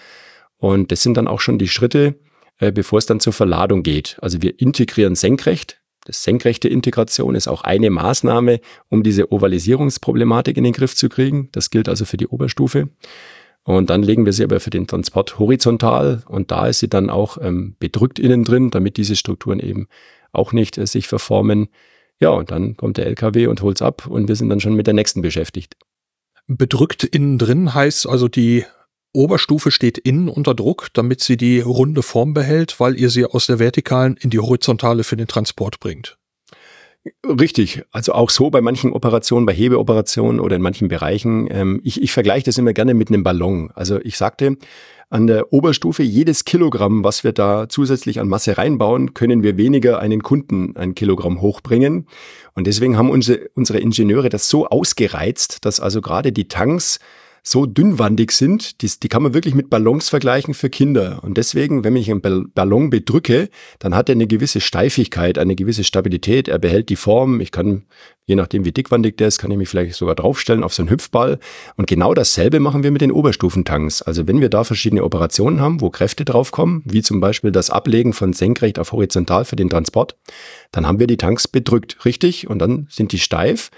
[0.57, 2.17] Und das sind dann auch schon die Schritte,
[2.59, 4.17] äh, bevor es dann zur Verladung geht.
[4.21, 10.65] Also wir integrieren senkrecht, das senkrechte Integration ist auch eine Maßnahme, um diese Ovalisierungsproblematik in
[10.65, 11.51] den Griff zu kriegen.
[11.53, 12.89] Das gilt also für die Oberstufe.
[13.63, 17.11] Und dann legen wir sie aber für den Transport horizontal und da ist sie dann
[17.11, 19.87] auch ähm, bedrückt innen drin, damit diese Strukturen eben
[20.33, 21.69] auch nicht äh, sich verformen.
[22.19, 24.87] Ja, und dann kommt der LKW und holt's ab und wir sind dann schon mit
[24.87, 25.77] der nächsten beschäftigt.
[26.47, 28.65] Bedrückt innen drin heißt also die
[29.19, 33.47] Oberstufe steht innen unter Druck, damit sie die runde Form behält, weil ihr sie aus
[33.47, 36.17] der vertikalen in die horizontale für den Transport bringt.
[37.27, 41.49] Richtig, also auch so bei manchen Operationen, bei Hebeoperationen oder in manchen Bereichen.
[41.51, 43.73] Ähm, ich, ich vergleiche das immer gerne mit einem Ballon.
[43.75, 44.57] Also ich sagte,
[45.11, 49.99] an der Oberstufe jedes Kilogramm, was wir da zusätzlich an Masse reinbauen, können wir weniger
[49.99, 52.07] einen Kunden ein Kilogramm hochbringen.
[52.55, 57.01] Und deswegen haben unsere, unsere Ingenieure das so ausgereizt, dass also gerade die Tanks
[57.43, 61.21] so dünnwandig sind, die, die kann man wirklich mit Ballons vergleichen für Kinder.
[61.23, 63.49] Und deswegen, wenn ich einen Ballon bedrücke,
[63.79, 66.49] dann hat er eine gewisse Steifigkeit, eine gewisse Stabilität.
[66.49, 67.41] Er behält die Form.
[67.41, 67.85] Ich kann,
[68.27, 70.91] je nachdem wie dickwandig der ist, kann ich mich vielleicht sogar draufstellen auf so einen
[70.91, 71.39] Hüpfball.
[71.77, 74.03] Und genau dasselbe machen wir mit den Oberstufentanks.
[74.03, 78.13] Also wenn wir da verschiedene Operationen haben, wo Kräfte draufkommen, wie zum Beispiel das Ablegen
[78.13, 80.17] von senkrecht auf horizontal für den Transport,
[80.73, 82.49] dann haben wir die Tanks bedrückt, richtig?
[82.49, 83.71] Und dann sind die steif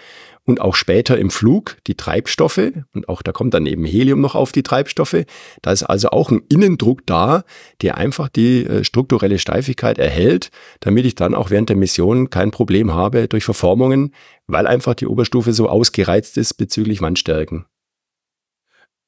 [0.50, 4.34] und auch später im Flug die Treibstoffe und auch da kommt dann eben Helium noch
[4.34, 5.24] auf die Treibstoffe.
[5.62, 7.44] Da ist also auch ein Innendruck da,
[7.82, 12.50] der einfach die äh, strukturelle Steifigkeit erhält, damit ich dann auch während der Mission kein
[12.50, 14.14] Problem habe durch Verformungen,
[14.46, 17.64] weil einfach die Oberstufe so ausgereizt ist bezüglich Wandstärken.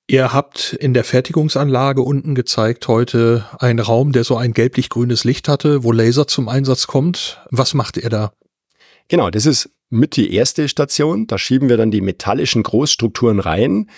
[0.09, 5.49] Ihr habt in der Fertigungsanlage unten gezeigt heute einen Raum, der so ein gelblich-grünes Licht
[5.49, 7.41] hatte, wo Laser zum Einsatz kommt.
[7.51, 8.33] Was macht ihr da?
[9.09, 11.27] Genau, das ist mit die erste Station.
[11.27, 13.91] Da schieben wir dann die metallischen Großstrukturen rein.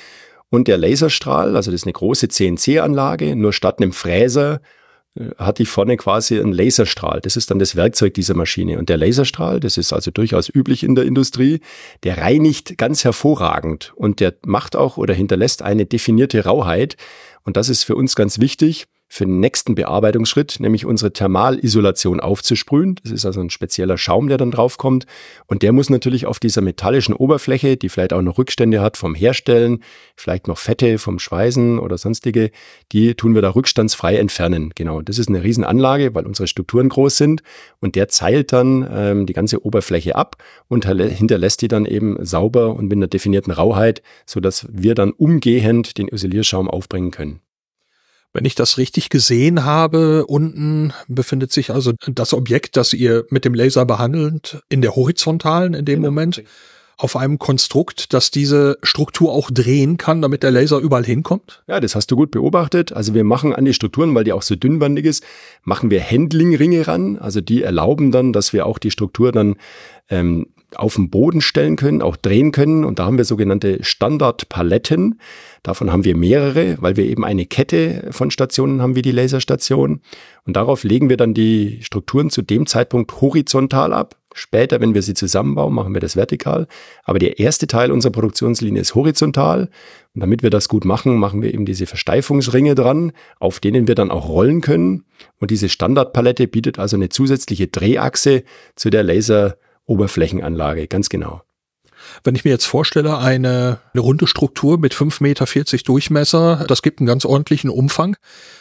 [0.51, 4.61] Und der Laserstrahl, also das ist eine große CNC-Anlage, nur statt einem Fräser
[5.15, 7.21] äh, hat die vorne quasi einen Laserstrahl.
[7.21, 8.79] Das ist dann das Werkzeug dieser Maschine.
[8.79, 11.61] Und der Laserstrahl, das ist also durchaus üblich in der Industrie,
[12.03, 16.97] der reinigt ganz hervorragend und der macht auch oder hinterlässt eine definierte Rauheit.
[17.45, 22.97] Und das ist für uns ganz wichtig, für den nächsten Bearbeitungsschritt, nämlich unsere Thermalisolation aufzusprühen.
[23.03, 25.07] Das ist also ein spezieller Schaum, der dann draufkommt.
[25.47, 29.15] Und der muss natürlich auf dieser metallischen Oberfläche, die vielleicht auch noch Rückstände hat vom
[29.15, 29.83] Herstellen,
[30.17, 32.51] vielleicht noch Fette vom Schweißen oder sonstige,
[32.93, 34.73] die tun wir da rückstandsfrei entfernen.
[34.75, 37.43] Genau, das ist eine Riesenanlage, weil unsere Strukturen groß sind.
[37.81, 40.37] Und der zeilt dann ähm, die ganze Oberfläche ab
[40.69, 45.99] und hinterlässt die dann eben sauber und mit einer definierten Rauheit, sodass wir dann umgehend
[45.99, 47.41] den Isolierschaum aufbringen können.
[48.35, 53.45] Wenn ich das richtig gesehen habe, unten befindet sich also das Objekt, das ihr mit
[53.45, 56.11] dem Laser behandelt, in der horizontalen in dem genau.
[56.11, 56.43] Moment
[56.97, 61.63] auf einem Konstrukt, das diese Struktur auch drehen kann, damit der Laser überall hinkommt?
[61.69, 62.93] Ja, das hast du gut beobachtet.
[62.93, 65.25] Also wir machen an die Strukturen, weil die auch so dünnbandig ist,
[65.63, 67.19] machen wir Handling-Ringe ran.
[67.19, 69.57] Also die erlauben dann, dass wir auch die Struktur dann
[70.09, 72.85] ähm, auf den Boden stellen können, auch drehen können.
[72.85, 75.21] Und da haben wir sogenannte Standardpaletten.
[75.63, 80.01] Davon haben wir mehrere, weil wir eben eine Kette von Stationen haben wie die Laserstation.
[80.45, 84.17] Und darauf legen wir dann die Strukturen zu dem Zeitpunkt horizontal ab.
[84.37, 86.67] Später, wenn wir sie zusammenbauen, machen wir das vertikal.
[87.05, 89.71] Aber der erste Teil unserer Produktionslinie ist horizontal.
[90.15, 93.95] Und damit wir das gut machen, machen wir eben diese Versteifungsringe dran, auf denen wir
[93.95, 95.05] dann auch rollen können.
[95.39, 98.43] Und diese Standardpalette bietet also eine zusätzliche Drehachse
[98.75, 101.43] zu der Laser Oberflächenanlage, ganz genau.
[102.23, 107.01] Wenn ich mir jetzt vorstelle, eine, eine runde Struktur mit 5,40 Meter Durchmesser, das gibt
[107.01, 108.17] einen ganz ordentlichen Umfang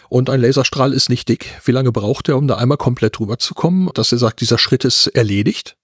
[0.09, 1.59] und ein Laserstrahl ist nicht dick.
[1.65, 4.57] Wie lange braucht er, um da einmal komplett drüber zu kommen, dass er sagt, dieser
[4.57, 5.75] Schritt ist erledigt?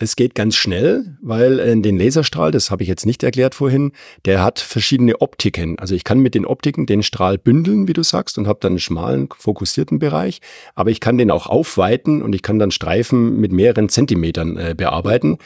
[0.00, 3.92] Das geht ganz schnell, weil äh, den Laserstrahl, das habe ich jetzt nicht erklärt vorhin,
[4.24, 5.78] der hat verschiedene Optiken.
[5.78, 8.72] Also ich kann mit den Optiken den Strahl bündeln, wie du sagst, und habe dann
[8.72, 10.40] einen schmalen, fokussierten Bereich.
[10.74, 14.74] Aber ich kann den auch aufweiten und ich kann dann Streifen mit mehreren Zentimetern äh,
[14.74, 15.36] bearbeiten.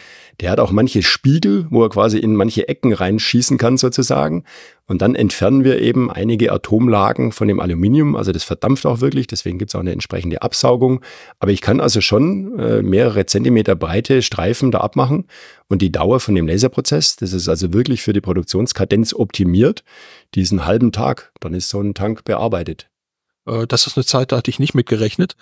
[0.40, 4.44] Der hat auch manche Spiegel, wo er quasi in manche Ecken reinschießen kann sozusagen.
[4.86, 8.16] Und dann entfernen wir eben einige Atomlagen von dem Aluminium.
[8.16, 11.00] Also das verdampft auch wirklich, deswegen gibt es auch eine entsprechende Absaugung.
[11.38, 15.26] Aber ich kann also schon äh, mehrere Zentimeter breite Streifen da abmachen.
[15.68, 19.84] Und die Dauer von dem Laserprozess, das ist also wirklich für die Produktionskadenz optimiert,
[20.34, 21.32] diesen halben Tag.
[21.40, 22.88] Dann ist so ein Tank bearbeitet.
[23.46, 25.36] Äh, das ist eine Zeit, da hatte ich nicht mitgerechnet.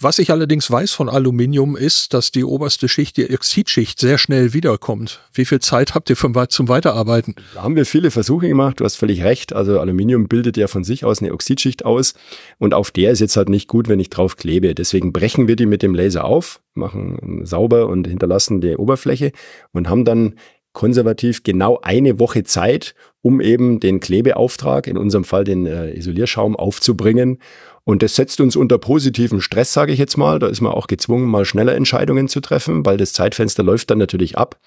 [0.00, 4.52] Was ich allerdings weiß von Aluminium ist, dass die oberste Schicht, die Oxidschicht, sehr schnell
[4.52, 5.20] wiederkommt.
[5.32, 7.34] Wie viel Zeit habt ihr zum Weiterarbeiten?
[7.54, 8.80] Da haben wir viele Versuche gemacht.
[8.80, 9.52] Du hast völlig recht.
[9.52, 12.14] Also Aluminium bildet ja von sich aus eine Oxidschicht aus.
[12.58, 14.74] Und auf der ist jetzt halt nicht gut, wenn ich drauf klebe.
[14.74, 19.32] Deswegen brechen wir die mit dem Laser auf, machen sauber und hinterlassen die Oberfläche
[19.72, 20.34] und haben dann
[20.76, 26.54] konservativ genau eine Woche Zeit, um eben den Klebeauftrag, in unserem Fall den äh, Isolierschaum,
[26.54, 27.38] aufzubringen.
[27.84, 30.38] Und das setzt uns unter positiven Stress, sage ich jetzt mal.
[30.38, 33.96] Da ist man auch gezwungen, mal schneller Entscheidungen zu treffen, weil das Zeitfenster läuft dann
[33.96, 34.60] natürlich ab.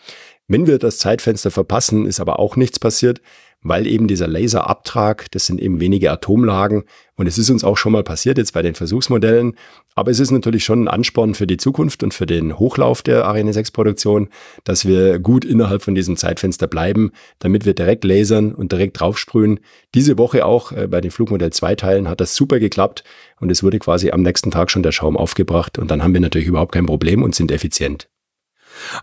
[0.48, 3.22] Wenn wir das Zeitfenster verpassen, ist aber auch nichts passiert
[3.62, 6.84] weil eben dieser Laserabtrag, das sind eben wenige Atomlagen
[7.16, 9.56] und es ist uns auch schon mal passiert jetzt bei den Versuchsmodellen,
[9.96, 13.26] aber es ist natürlich schon ein Ansporn für die Zukunft und für den Hochlauf der
[13.26, 14.30] Ariane 6 Produktion,
[14.64, 19.60] dass wir gut innerhalb von diesem Zeitfenster bleiben, damit wir direkt lasern und direkt draufsprühen.
[19.94, 23.04] Diese Woche auch äh, bei den Flugmodell 2 Teilen hat das super geklappt
[23.42, 26.22] und es wurde quasi am nächsten Tag schon der Schaum aufgebracht und dann haben wir
[26.22, 28.08] natürlich überhaupt kein Problem und sind effizient.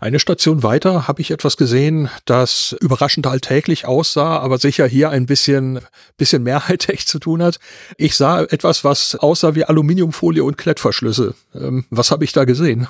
[0.01, 5.25] Eine Station weiter habe ich etwas gesehen, das überraschend alltäglich aussah, aber sicher hier ein
[5.25, 5.79] bisschen,
[6.17, 7.59] bisschen mehr Hightech zu tun hat.
[7.97, 11.35] Ich sah etwas, was aussah wie Aluminiumfolie und Klettverschlüsse.
[11.53, 12.87] Ähm, was habe ich da gesehen?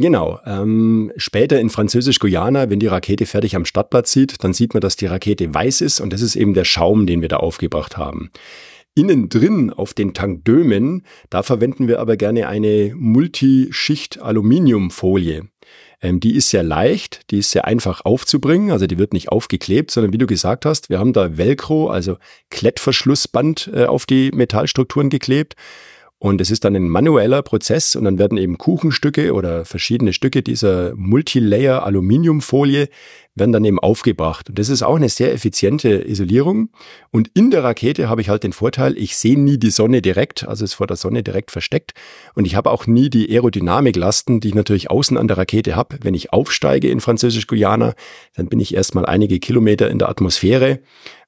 [0.00, 0.40] Genau.
[0.46, 4.96] Ähm, später in Französisch-Guyana, wenn die Rakete fertig am Stadtplatz sieht, dann sieht man, dass
[4.96, 8.30] die Rakete weiß ist und das ist eben der Schaum, den wir da aufgebracht haben.
[8.94, 15.44] Innen drin auf den Tankdömen, da verwenden wir aber gerne eine Multischicht Aluminiumfolie.
[16.02, 19.90] Ähm, die ist sehr leicht, die ist sehr einfach aufzubringen, also die wird nicht aufgeklebt,
[19.90, 22.16] sondern wie du gesagt hast, wir haben da Velcro, also
[22.50, 25.54] Klettverschlussband äh, auf die Metallstrukturen geklebt.
[26.22, 30.42] Und es ist dann ein manueller Prozess und dann werden eben Kuchenstücke oder verschiedene Stücke
[30.42, 32.88] dieser Multilayer Aluminiumfolie
[33.36, 34.50] werden dann eben aufgebracht.
[34.50, 36.68] Und das ist auch eine sehr effiziente Isolierung.
[37.10, 40.46] Und in der Rakete habe ich halt den Vorteil, ich sehe nie die Sonne direkt,
[40.46, 41.94] also ist vor der Sonne direkt versteckt.
[42.34, 45.96] Und ich habe auch nie die Aerodynamiklasten, die ich natürlich außen an der Rakete habe.
[46.02, 47.94] Wenn ich aufsteige in Französisch-Guyana,
[48.34, 50.80] dann bin ich erstmal einige Kilometer in der Atmosphäre.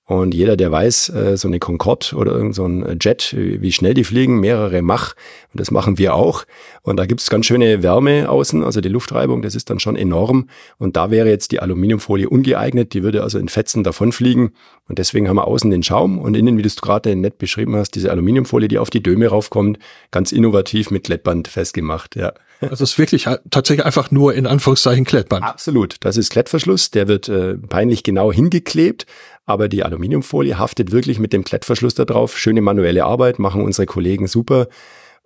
[0.05, 3.95] Und jeder, der weiß, äh, so eine Concorde oder irgend so ein Jet, wie schnell
[3.95, 5.15] die fliegen, mehrere Mach.
[5.53, 6.45] Und das machen wir auch.
[6.83, 10.49] Und da gibt's ganz schöne Wärme außen, also die Luftreibung, das ist dann schon enorm.
[10.79, 14.51] Und da wäre jetzt die Aluminiumfolie ungeeignet, die würde also in Fetzen davonfliegen.
[14.88, 17.77] Und deswegen haben wir außen den Schaum und innen, wie du es gerade nett beschrieben
[17.77, 19.79] hast, diese Aluminiumfolie, die auf die Döme raufkommt,
[20.11, 22.33] ganz innovativ mit Klettband festgemacht, ja.
[22.61, 25.43] Also es ist wirklich tatsächlich einfach nur in Anführungszeichen Klettband.
[25.45, 25.97] Absolut.
[26.01, 26.93] Das ist Klettverschluss.
[26.93, 29.07] Der wird äh, peinlich genau hingeklebt,
[29.44, 32.38] aber die Aluminiumfolie haftet wirklich mit dem Klettverschluss da drauf.
[32.38, 34.68] Schöne manuelle Arbeit, machen unsere Kollegen super.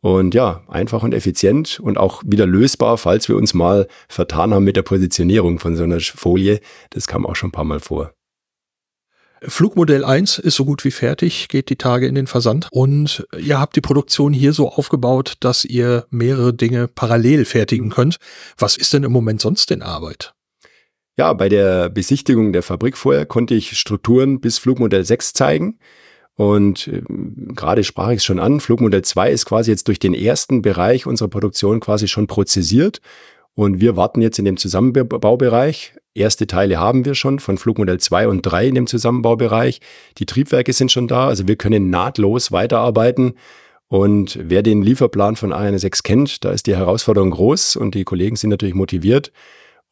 [0.02, 4.64] Und ja, einfach und effizient und auch wieder lösbar, falls wir uns mal vertan haben
[4.64, 6.60] mit der Positionierung von so einer Folie.
[6.90, 8.12] Das kam auch schon ein paar Mal vor.
[9.42, 13.60] Flugmodell 1 ist so gut wie fertig, geht die Tage in den Versand und ihr
[13.60, 18.16] habt die Produktion hier so aufgebaut, dass ihr mehrere Dinge parallel fertigen könnt.
[18.56, 20.35] Was ist denn im Moment sonst in Arbeit?
[21.18, 25.78] Ja, bei der Besichtigung der Fabrik vorher konnte ich Strukturen bis Flugmodell 6 zeigen.
[26.34, 27.00] Und äh,
[27.54, 31.06] gerade sprach ich es schon an, Flugmodell 2 ist quasi jetzt durch den ersten Bereich
[31.06, 33.00] unserer Produktion quasi schon prozessiert.
[33.54, 35.94] Und wir warten jetzt in dem Zusammenbaubereich.
[36.12, 39.80] Erste Teile haben wir schon von Flugmodell 2 und 3 in dem Zusammenbaubereich.
[40.18, 43.32] Die Triebwerke sind schon da, also wir können nahtlos weiterarbeiten.
[43.88, 48.36] Und wer den Lieferplan von AN6 kennt, da ist die Herausforderung groß und die Kollegen
[48.36, 49.32] sind natürlich motiviert.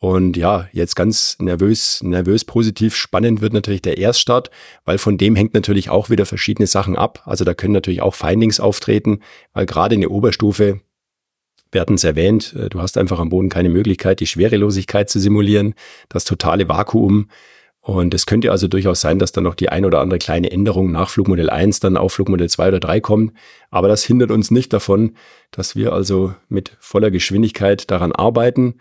[0.05, 4.51] Und ja, jetzt ganz nervös, nervös positiv spannend wird natürlich der Erststart,
[4.85, 7.23] weil von dem hängt natürlich auch wieder verschiedene Sachen ab.
[7.25, 9.21] Also da können natürlich auch Findings auftreten,
[9.55, 10.83] weil gerade in der Oberstufe,
[11.73, 15.19] wir hatten es erwähnt, äh, du hast einfach am Boden keine Möglichkeit, die Schwerelosigkeit zu
[15.19, 15.75] simulieren,
[16.11, 17.31] das totale Vakuum.
[17.81, 20.93] Und es könnte also durchaus sein, dass dann noch die ein oder andere kleine Änderung
[20.93, 23.33] nach Flugmodell 1 dann auf Flugmodell 2 oder 3 kommt.
[23.71, 25.17] Aber das hindert uns nicht davon,
[25.51, 28.75] dass wir also mit voller Geschwindigkeit daran arbeiten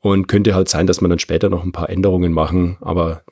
[0.00, 2.76] und könnte halt sein, dass wir dann später noch ein paar Änderungen machen.
[2.80, 3.22] Aber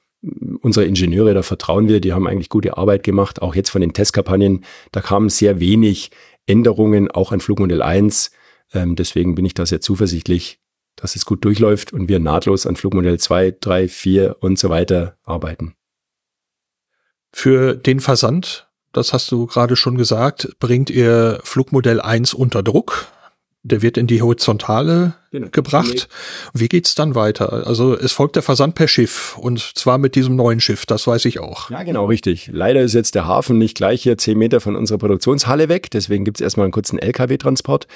[0.60, 3.42] unsere Ingenieure, da vertrauen wir, die haben eigentlich gute Arbeit gemacht.
[3.42, 6.10] Auch jetzt von den Testkampagnen, da kamen sehr wenig
[6.46, 8.30] Änderungen, auch an Flugmodell 1.
[8.72, 10.60] Ähm, deswegen bin ich da sehr zuversichtlich,
[10.96, 15.16] dass es gut durchläuft und wir nahtlos an Flugmodell 2, 3, 4 und so weiter
[15.24, 15.74] arbeiten.
[17.32, 23.08] Für den Versand, das hast du gerade schon gesagt, bringt ihr Flugmodell 1 unter Druck.
[23.62, 25.48] Der wird in die Horizontale genau.
[25.50, 26.08] gebracht.
[26.52, 27.66] Wie geht's dann weiter?
[27.66, 31.24] Also es folgt der Versand per Schiff und zwar mit diesem neuen Schiff, das weiß
[31.24, 31.70] ich auch.
[31.70, 32.50] Ja, genau, richtig.
[32.52, 36.24] Leider ist jetzt der Hafen nicht gleich hier zehn Meter von unserer Produktionshalle weg, deswegen
[36.24, 37.86] gibt's erstmal einen kurzen LKW-Transport.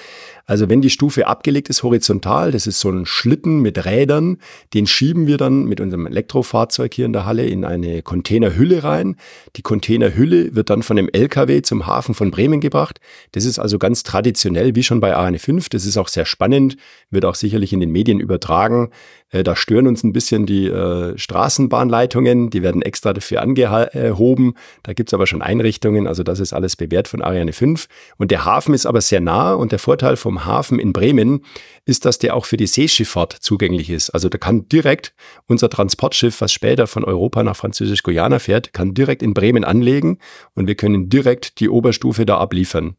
[0.46, 4.38] Also wenn die Stufe abgelegt ist horizontal, das ist so ein Schlitten mit Rädern,
[4.74, 9.16] den schieben wir dann mit unserem Elektrofahrzeug hier in der Halle in eine Containerhülle rein.
[9.56, 13.00] Die Containerhülle wird dann von dem LKW zum Hafen von Bremen gebracht.
[13.32, 15.68] Das ist also ganz traditionell, wie schon bei AN5.
[15.70, 16.76] Das ist auch sehr spannend,
[17.20, 18.90] wird auch sicherlich in den Medien übertragen.
[19.28, 24.54] Äh, da stören uns ein bisschen die äh, Straßenbahnleitungen, die werden extra dafür angehoben.
[24.82, 27.88] Da gibt's aber schon Einrichtungen, also das ist alles bewährt von Ariane 5.
[28.16, 31.44] Und der Hafen ist aber sehr nah und der Vorteil vom Hafen in Bremen
[31.84, 34.10] ist, dass der auch für die Seeschifffahrt zugänglich ist.
[34.10, 35.12] Also da kann direkt
[35.46, 40.18] unser Transportschiff, was später von Europa nach Französisch-Guyana fährt, kann direkt in Bremen anlegen
[40.54, 42.96] und wir können direkt die Oberstufe da abliefern.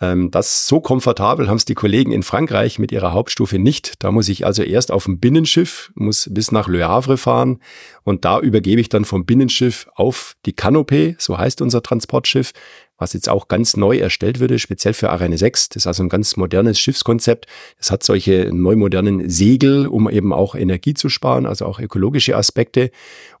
[0.00, 3.94] Ähm, das so komfortabel haben es die Kollegen in Frankreich mit ihrer Hauptstufe nicht.
[4.02, 7.60] Da muss ich also erst auf dem Binnenschiff, muss bis nach Le Havre fahren
[8.04, 12.52] und da übergebe ich dann vom Binnenschiff auf die Canopée, so heißt unser Transportschiff,
[12.98, 15.70] was jetzt auch ganz neu erstellt würde, speziell für Arene 6.
[15.70, 17.46] Das ist also ein ganz modernes Schiffskonzept.
[17.78, 22.36] Es hat solche neu modernen Segel, um eben auch Energie zu sparen, also auch ökologische
[22.36, 22.90] Aspekte.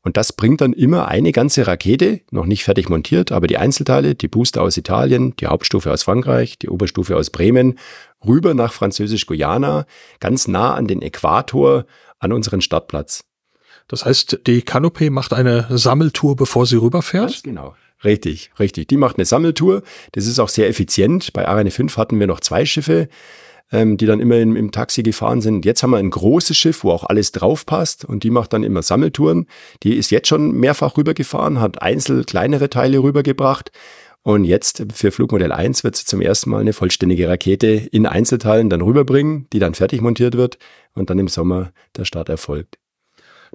[0.02, 4.14] Und das bringt dann immer eine ganze Rakete, noch nicht fertig montiert, aber die Einzelteile,
[4.14, 7.78] die Booster aus Italien, die Hauptstufe aus Frankreich, die Oberstufe aus Bremen,
[8.24, 9.86] rüber nach Französisch-Guyana,
[10.20, 11.84] ganz nah an den Äquator,
[12.20, 13.24] an unseren Startplatz.
[13.88, 17.30] Das heißt, die Canopée macht eine Sammeltour, bevor sie rüberfährt?
[17.30, 17.74] Ganz genau.
[18.04, 18.88] Richtig, richtig.
[18.88, 19.82] Die macht eine Sammeltour.
[20.12, 21.32] Das ist auch sehr effizient.
[21.32, 23.08] Bei Arene 5 hatten wir noch zwei Schiffe,
[23.72, 25.64] ähm, die dann immer im, im Taxi gefahren sind.
[25.64, 28.62] Jetzt haben wir ein großes Schiff, wo auch alles drauf passt und die macht dann
[28.62, 29.46] immer Sammeltouren.
[29.82, 33.72] Die ist jetzt schon mehrfach rübergefahren, hat einzel kleinere Teile rübergebracht.
[34.22, 38.68] Und jetzt für Flugmodell 1 wird sie zum ersten Mal eine vollständige Rakete in Einzelteilen
[38.68, 40.58] dann rüberbringen, die dann fertig montiert wird
[40.94, 42.78] und dann im Sommer der Start erfolgt.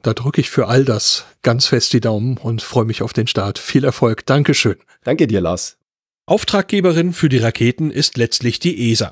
[0.01, 3.27] Da drücke ich für all das ganz fest die Daumen und freue mich auf den
[3.27, 3.59] Start.
[3.59, 4.25] Viel Erfolg.
[4.25, 4.77] Dankeschön.
[5.03, 5.77] Danke dir, Lars.
[6.25, 9.11] Auftraggeberin für die Raketen ist letztlich die ESA.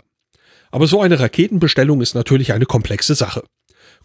[0.71, 3.43] Aber so eine Raketenbestellung ist natürlich eine komplexe Sache.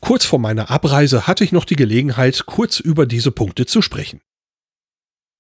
[0.01, 4.21] Kurz vor meiner Abreise hatte ich noch die Gelegenheit, kurz über diese Punkte zu sprechen.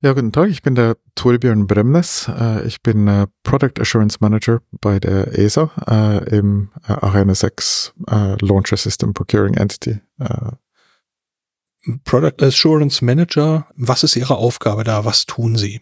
[0.03, 2.28] Ja, guten Tag, ich bin der Torbjörn Bremnes.
[2.28, 7.95] Äh, ich bin äh, Product Assurance Manager bei der ESA äh, im Ariane 6
[8.41, 10.01] Launcher System Procuring Entity
[12.05, 15.05] Product Assurance Manager, was ist Ihre Aufgabe da?
[15.05, 15.80] Was tun Sie?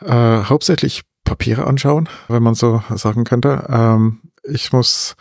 [0.00, 3.66] Äh, hauptsächlich Papiere anschauen, wenn man so sagen könnte.
[3.68, 5.16] Ähm, ich muss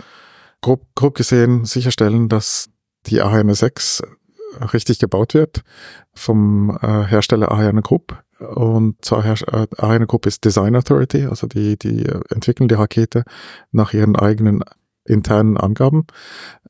[0.61, 2.69] grob, grob gesehen sicherstellen, dass
[3.05, 4.03] die Ariane 6
[4.73, 5.63] richtig gebaut wird
[6.13, 8.21] vom äh, Hersteller Ariane Group.
[8.39, 13.23] Und zwar äh, Ariane Group ist Design Authority, also die, die entwickeln die Rakete
[13.71, 14.63] nach ihren eigenen
[15.05, 16.05] internen Angaben.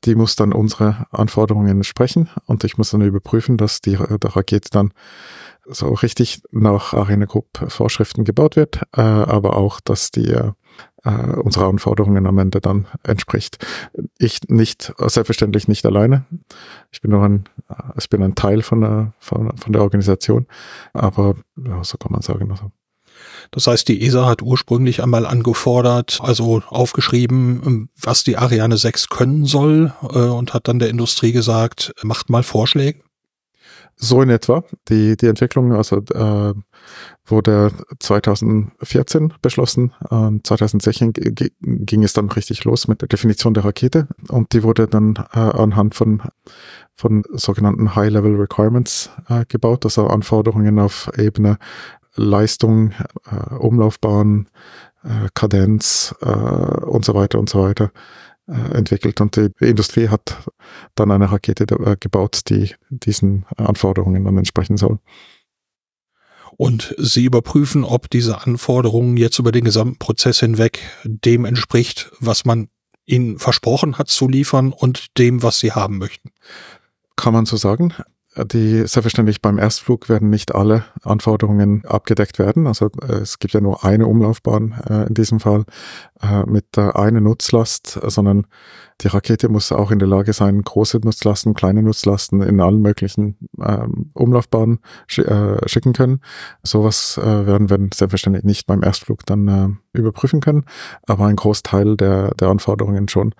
[0.04, 4.70] Die muss dann unsere Anforderungen entsprechen und ich muss dann überprüfen, dass die, der Rakete
[4.70, 4.92] dann
[5.66, 10.52] so richtig nach Arena Group Vorschriften gebaut wird, äh, aber auch, dass die äh,
[11.36, 13.64] unsere Anforderungen am Ende dann entspricht.
[14.18, 16.24] Ich nicht, selbstverständlich nicht alleine.
[16.90, 17.44] Ich bin nur ein,
[17.98, 20.46] ich bin ein Teil von der, von, von der Organisation,
[20.92, 22.50] aber ja, so kann man sagen.
[22.50, 22.70] Also.
[23.54, 29.08] Das heißt, die ESA hat ursprünglich einmal angefordert, also aufgeschrieben, ähm, was die Ariane 6
[29.10, 32.98] können soll äh, und hat dann der Industrie gesagt, macht mal Vorschläge.
[33.96, 34.64] So in etwa.
[34.88, 36.54] Die, die Entwicklung also, äh,
[37.26, 39.92] wurde 2014 beschlossen.
[40.10, 44.88] Äh, 2016 ging es dann richtig los mit der Definition der Rakete und die wurde
[44.88, 46.22] dann äh, anhand von,
[46.96, 51.58] von sogenannten High-Level Requirements äh, gebaut, also Anforderungen auf Ebene
[52.16, 52.92] Leistung,
[53.30, 54.48] äh, Umlaufbahn,
[55.02, 57.90] äh, Kadenz äh, und so weiter und so weiter
[58.46, 59.20] äh, entwickelt.
[59.20, 60.36] Und die Industrie hat
[60.94, 64.98] dann eine Rakete äh, gebaut, die diesen Anforderungen dann entsprechen soll.
[66.56, 72.44] Und Sie überprüfen, ob diese Anforderungen jetzt über den gesamten Prozess hinweg dem entspricht, was
[72.44, 72.68] man
[73.06, 76.30] Ihnen versprochen hat zu liefern und dem, was Sie haben möchten.
[77.16, 77.92] Kann man so sagen
[78.36, 82.66] die selbstverständlich beim Erstflug werden nicht alle Anforderungen abgedeckt werden.
[82.66, 85.64] Also äh, es gibt ja nur eine Umlaufbahn äh, in diesem Fall
[86.22, 88.46] äh, mit äh, einer Nutzlast, sondern
[89.00, 93.36] die Rakete muss auch in der Lage sein, große Nutzlasten, kleine Nutzlasten in allen möglichen
[93.60, 94.78] ähm, Umlaufbahnen
[95.08, 96.20] sch äh, schicken können.
[96.62, 100.64] Sowas äh, werden wir selbstverständlich nicht beim Erstflug dann äh, überprüfen können,
[101.06, 103.34] aber ein Großteil der, der Anforderungen schon.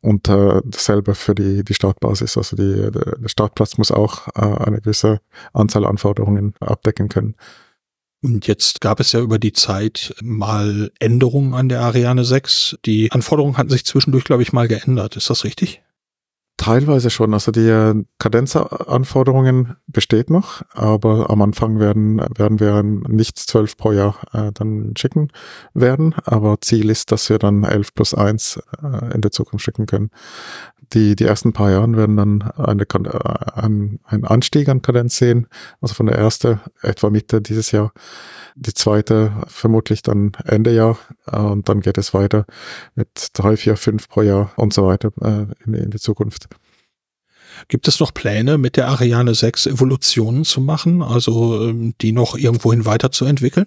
[0.00, 2.36] Und äh, dasselbe für die, die Startbasis.
[2.36, 5.20] Also die, der Startplatz muss auch äh, eine gewisse
[5.52, 7.36] Anzahl Anforderungen abdecken können.
[8.26, 12.76] Und jetzt gab es ja über die Zeit mal Änderungen an der Ariane 6.
[12.84, 15.14] Die Anforderungen hatten sich zwischendurch, glaube ich, mal geändert.
[15.14, 15.80] Ist das richtig?
[16.56, 17.34] Teilweise schon.
[17.34, 23.92] Also die äh, Kadenzanforderungen besteht noch, aber am Anfang werden, werden wir nicht zwölf pro
[23.92, 25.28] Jahr äh, dann schicken
[25.72, 26.16] werden.
[26.24, 30.10] Aber Ziel ist, dass wir dann elf plus eins äh, in der Zukunft schicken können.
[30.92, 35.46] Die, die ersten paar Jahren werden dann eine, äh, ein, ein Anstieg an Kadenz sehen.
[35.80, 37.92] Also von der erste etwa Mitte dieses Jahr
[38.56, 42.46] die zweite vermutlich dann Ende Jahr äh, und dann geht es weiter
[42.94, 46.48] mit drei, vier, fünf pro Jahr und so weiter äh, in, in die Zukunft.
[47.68, 52.36] Gibt es noch Pläne, mit der Ariane 6 Evolutionen zu machen, also ähm, die noch
[52.36, 53.66] irgendwohin weiterzuentwickeln?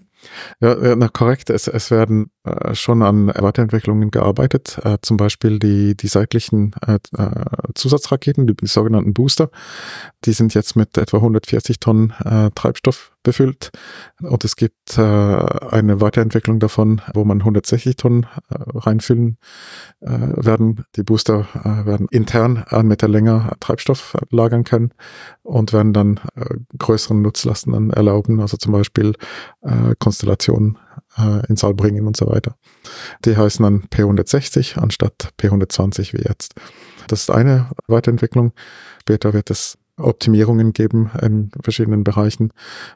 [0.59, 1.49] Ja, ja na, korrekt.
[1.49, 6.99] Es, es werden äh, schon an Weiterentwicklungen gearbeitet, äh, zum Beispiel die, die seitlichen äh,
[7.17, 7.30] äh
[7.76, 9.49] Zusatzraketen, die, die, sogenannten Booster.
[10.26, 13.72] Die sind jetzt mit etwa 140 Tonnen äh, Treibstoff befüllt
[14.22, 19.38] und es gibt äh, eine Weiterentwicklung davon, wo man 160 Tonnen reinfüllen
[19.99, 20.86] werden.
[20.95, 24.93] Die Booster werden intern einen Meter länger Treibstoff lagern können
[25.43, 26.20] und werden dann
[26.78, 29.15] größeren Nutzlasten dann erlauben, also zum Beispiel
[30.10, 30.80] Konstellationen
[31.18, 32.55] äh, ins All und so weiter.
[33.26, 36.55] Die heißen dann P160 anstatt P120 wie jetzt.
[37.07, 38.53] Das ist eine Weiterentwicklung.
[39.01, 42.53] Später wird es Optimierungen geben in verschiedenen Bereichen.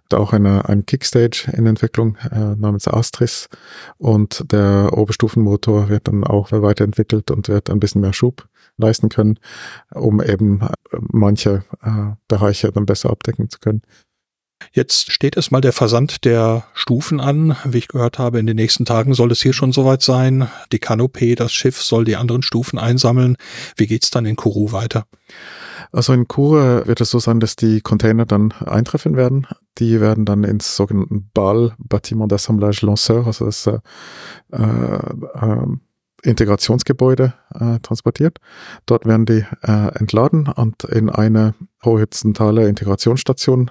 [0.09, 3.47] Da auch eine, ein Kickstage in Entwicklung äh, namens Astris
[3.97, 8.47] und der Oberstufenmotor wird dann auch weiterentwickelt und wird ein bisschen mehr Schub
[8.77, 9.37] leisten können,
[9.93, 13.83] um eben äh, manche äh, Bereiche dann besser abdecken zu können.
[14.71, 17.55] Jetzt steht erstmal der Versand der Stufen an.
[17.65, 20.47] Wie ich gehört habe, in den nächsten Tagen soll es hier schon soweit sein.
[20.71, 23.37] Die Kanopé, das Schiff, soll die anderen Stufen einsammeln.
[23.75, 25.05] Wie geht's dann in Kourou weiter?
[25.91, 29.47] Also in Kourou wird es so sein, dass die Container dann eintreffen werden.
[29.77, 33.79] Die werden dann ins sogenannten BAL, Bâtiment d'Assemblage Lanceur, also das äh,
[34.51, 35.67] äh,
[36.23, 38.39] Integrationsgebäude äh, transportiert.
[38.85, 41.53] Dort werden die äh, entladen und in eine
[41.83, 43.69] horizontale Integrationsstation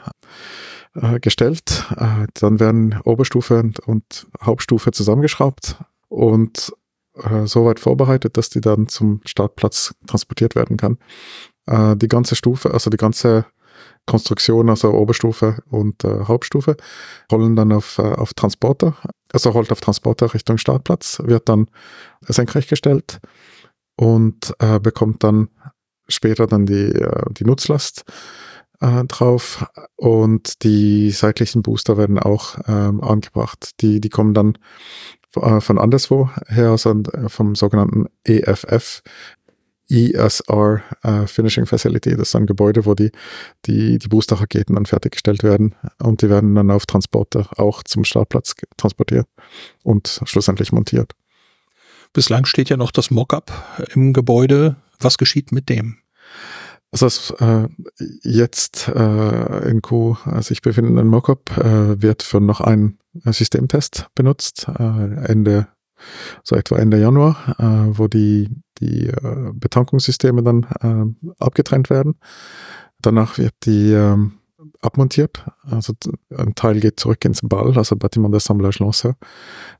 [0.94, 1.86] äh, gestellt.
[1.96, 5.76] Äh, dann werden Oberstufe und, und Hauptstufe zusammengeschraubt
[6.08, 6.72] und
[7.14, 10.98] äh, so weit vorbereitet, dass die dann zum Startplatz transportiert werden kann.
[11.66, 13.46] Äh, die ganze Stufe, also die ganze
[14.06, 16.76] Konstruktion, also Oberstufe und äh, Hauptstufe,
[17.30, 18.96] rollen dann auf, äh, auf Transporter,
[19.32, 21.68] also rollt auf Transporter Richtung Startplatz, wird dann
[22.22, 23.20] senkrecht gestellt
[23.96, 25.48] und äh, bekommt dann
[26.08, 28.04] später dann die, äh, die Nutzlast
[28.82, 29.64] äh, drauf
[29.96, 33.80] und die seitlichen Booster werden auch ähm, angebracht.
[33.80, 34.58] Die, die kommen dann
[35.36, 39.02] äh, von anderswo her, also äh, vom sogenannten EFF,
[39.88, 42.10] ESR äh, Finishing Facility.
[42.16, 43.12] Das ist ein Gebäude, wo die,
[43.66, 48.54] die, die Booster-Raketen dann fertiggestellt werden und die werden dann auf Transporter auch zum Startplatz
[48.76, 49.28] transportiert
[49.84, 51.12] und schlussendlich montiert.
[52.12, 53.52] Bislang steht ja noch das Mockup
[53.94, 54.76] im Gebäude.
[54.98, 55.98] Was geschieht mit dem?
[56.92, 57.68] Also es, äh,
[58.22, 65.24] jetzt äh, in Q sich befindenden Mockup äh, wird für noch einen Systemtest benutzt, äh,
[65.24, 65.68] Ende,
[66.42, 72.16] so etwa Ende Januar, äh, wo die, die äh, Betankungssysteme dann äh, abgetrennt werden.
[73.00, 74.18] Danach wird die äh,
[74.82, 75.46] abmontiert.
[75.62, 75.94] Also
[76.36, 79.16] ein Teil geht zurück ins Ball, also Bâtiment d'Assemblage Lanceur.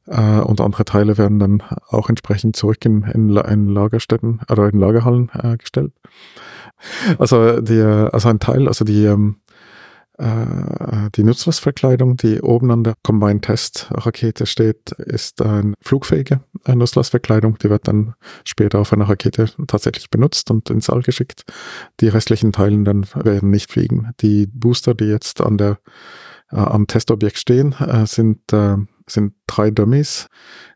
[0.06, 4.78] Äh, und andere Teile werden dann auch entsprechend zurück in, in, in Lagerstätten oder in
[4.78, 5.92] Lagerhallen äh, gestellt.
[7.18, 9.36] Also die, also ein Teil, also die, ähm,
[10.18, 17.56] Äh, die Nutzlastverkleidung, die oben an der Combined Test Rakete steht, ist eine flugfähige Nutzlastverkleidung.
[17.58, 18.14] Die wird dann
[18.44, 21.44] später auf einer Rakete tatsächlich benutzt und ins All geschickt.
[22.00, 24.10] Die restlichen Teilen dann werden nicht fliegen.
[24.20, 25.78] Die Booster, die jetzt an der
[26.52, 28.76] äh, am Testobjekt stehen, äh, sind äh,
[29.08, 30.28] sind drei Dummies,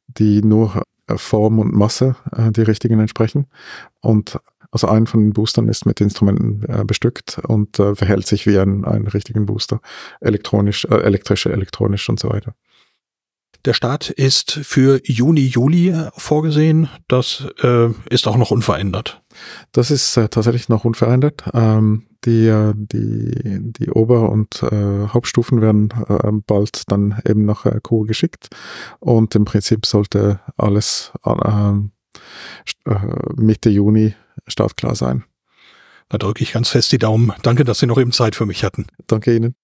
[0.08, 3.46] die nur äh, Form und Masse äh, die richtigen entsprechen
[4.00, 4.40] und
[4.76, 8.58] also ein von den Boostern ist mit Instrumenten äh, bestückt und äh, verhält sich wie
[8.58, 9.80] ein, ein richtigen Booster.
[10.20, 12.54] Elektronisch, äh, elektrisch, elektronisch und so weiter.
[13.64, 16.90] Der Start ist für Juni, Juli vorgesehen.
[17.08, 19.22] Das äh, ist auch noch unverändert.
[19.72, 21.44] Das ist äh, tatsächlich noch unverändert.
[21.54, 27.64] Ähm, die, äh, die, die Ober- und äh, Hauptstufen werden äh, bald dann eben nach
[27.64, 28.50] äh, Kur geschickt.
[29.00, 31.72] Und im Prinzip sollte alles äh,
[33.36, 34.14] Mitte Juni
[34.46, 35.24] startklar sein.
[36.08, 37.32] Da drücke ich ganz fest die Daumen.
[37.42, 38.86] Danke, dass Sie noch eben Zeit für mich hatten.
[39.06, 39.54] Danke Ihnen.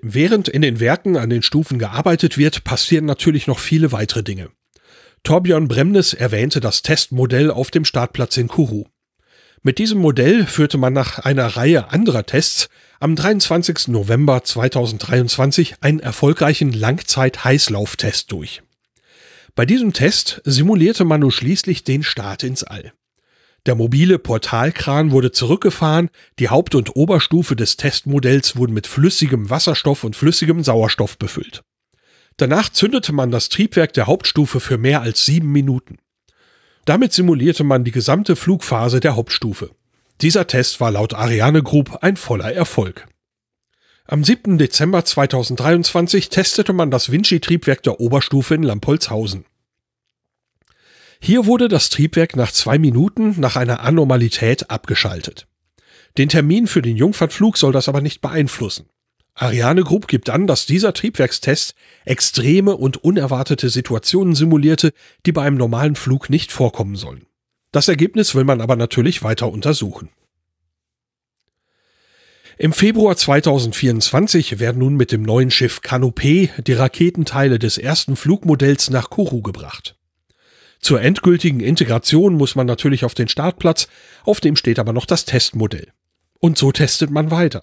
[0.00, 4.50] Während in den Werken an den Stufen gearbeitet wird, passieren natürlich noch viele weitere Dinge.
[5.22, 8.86] Torbjörn Bremnes erwähnte das Testmodell auf dem Startplatz in Kourou.
[9.62, 13.88] Mit diesem Modell führte man nach einer Reihe anderer Tests am 23.
[13.88, 18.62] November 2023 einen erfolgreichen Langzeit-Heißlauftest durch.
[19.54, 22.92] Bei diesem Test simulierte man nun schließlich den Start ins All.
[23.66, 30.04] Der mobile Portalkran wurde zurückgefahren, die Haupt- und Oberstufe des Testmodells wurden mit flüssigem Wasserstoff
[30.04, 31.62] und flüssigem Sauerstoff befüllt.
[32.38, 35.98] Danach zündete man das Triebwerk der Hauptstufe für mehr als sieben Minuten.
[36.86, 39.70] Damit simulierte man die gesamte Flugphase der Hauptstufe.
[40.22, 43.06] Dieser Test war laut Ariane Group ein voller Erfolg.
[44.12, 44.58] Am 7.
[44.58, 49.46] Dezember 2023 testete man das Vinci-Triebwerk der Oberstufe in Lampolzhausen.
[51.18, 55.46] Hier wurde das Triebwerk nach zwei Minuten nach einer Anormalität abgeschaltet.
[56.18, 58.84] Den Termin für den Jungfernflug soll das aber nicht beeinflussen.
[59.34, 64.92] Ariane Group gibt an, dass dieser Triebwerkstest extreme und unerwartete Situationen simulierte,
[65.24, 67.24] die bei einem normalen Flug nicht vorkommen sollen.
[67.70, 70.10] Das Ergebnis will man aber natürlich weiter untersuchen.
[72.58, 78.90] Im Februar 2024 werden nun mit dem neuen Schiff Canopé die Raketenteile des ersten Flugmodells
[78.90, 79.96] nach Kourou gebracht.
[80.80, 83.88] Zur endgültigen Integration muss man natürlich auf den Startplatz,
[84.24, 85.92] auf dem steht aber noch das Testmodell.
[86.40, 87.62] Und so testet man weiter.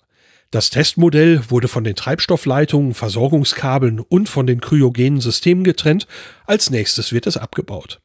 [0.52, 6.08] Das Testmodell wurde von den Treibstoffleitungen, Versorgungskabeln und von den kryogenen Systemen getrennt,
[6.48, 8.00] als nächstes wird es abgebaut.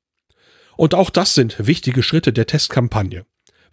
[0.76, 3.24] Und auch das sind wichtige Schritte der Testkampagne.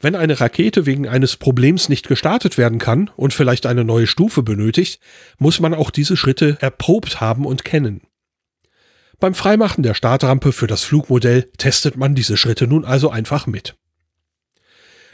[0.01, 4.41] Wenn eine Rakete wegen eines Problems nicht gestartet werden kann und vielleicht eine neue Stufe
[4.41, 4.99] benötigt,
[5.37, 8.01] muss man auch diese Schritte erprobt haben und kennen.
[9.19, 13.75] Beim Freimachen der Startrampe für das Flugmodell testet man diese Schritte nun also einfach mit.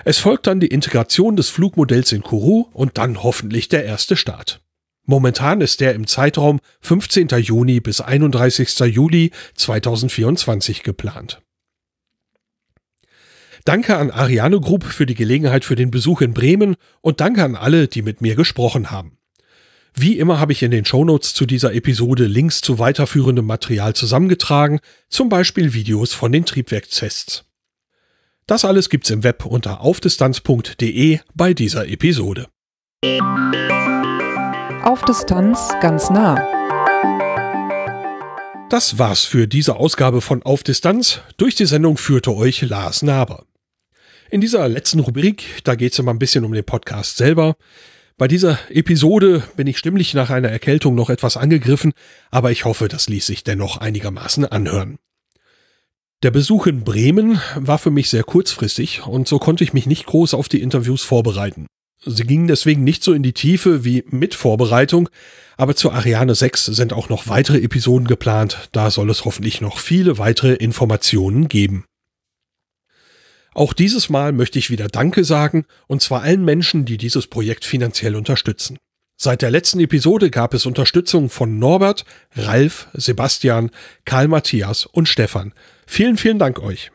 [0.05, 4.61] Es folgt dann die Integration des Flugmodells in Kourou und dann hoffentlich der erste Start.
[5.03, 7.27] Momentan ist der im Zeitraum 15.
[7.39, 8.79] Juni bis 31.
[8.79, 11.41] Juli 2024 geplant.
[13.67, 17.57] Danke an Ariane Group für die Gelegenheit für den Besuch in Bremen und danke an
[17.57, 19.17] alle, die mit mir gesprochen haben.
[19.93, 24.79] Wie immer habe ich in den Shownotes zu dieser Episode Links zu weiterführendem Material zusammengetragen,
[25.09, 27.43] zum Beispiel Videos von den Triebwerkstests.
[28.45, 32.47] Das alles gibt's im Web unter aufdistanz.de bei dieser Episode.
[34.85, 36.35] Auf Distanz ganz nah.
[38.69, 41.19] Das war's für diese Ausgabe von Auf Distanz.
[41.35, 43.43] Durch die Sendung führte euch Lars Naber.
[44.29, 47.55] In dieser letzten Rubrik, da geht's immer ein bisschen um den Podcast selber.
[48.17, 51.93] Bei dieser Episode bin ich stimmlich nach einer Erkältung noch etwas angegriffen,
[52.29, 54.97] aber ich hoffe, das ließ sich dennoch einigermaßen anhören.
[56.23, 60.07] Der Besuch in Bremen war für mich sehr kurzfristig und so konnte ich mich nicht
[60.07, 61.67] groß auf die Interviews vorbereiten.
[62.05, 65.09] Sie gingen deswegen nicht so in die Tiefe wie mit Vorbereitung,
[65.55, 69.77] aber zu Ariane 6 sind auch noch weitere Episoden geplant, da soll es hoffentlich noch
[69.77, 71.85] viele weitere Informationen geben.
[73.57, 77.65] Auch dieses Mal möchte ich wieder Danke sagen, und zwar allen Menschen, die dieses Projekt
[77.65, 78.77] finanziell unterstützen.
[79.19, 82.05] Seit der letzten Episode gab es Unterstützung von Norbert,
[82.35, 83.71] Ralf, Sebastian,
[84.05, 85.55] Karl Matthias und Stefan.
[85.87, 86.91] Vielen, vielen Dank euch.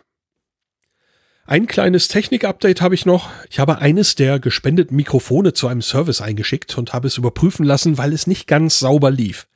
[1.46, 3.28] Ein kleines Technik-Update habe ich noch.
[3.50, 7.98] Ich habe eines der gespendeten Mikrofone zu einem Service eingeschickt und habe es überprüfen lassen,
[7.98, 9.48] weil es nicht ganz sauber lief.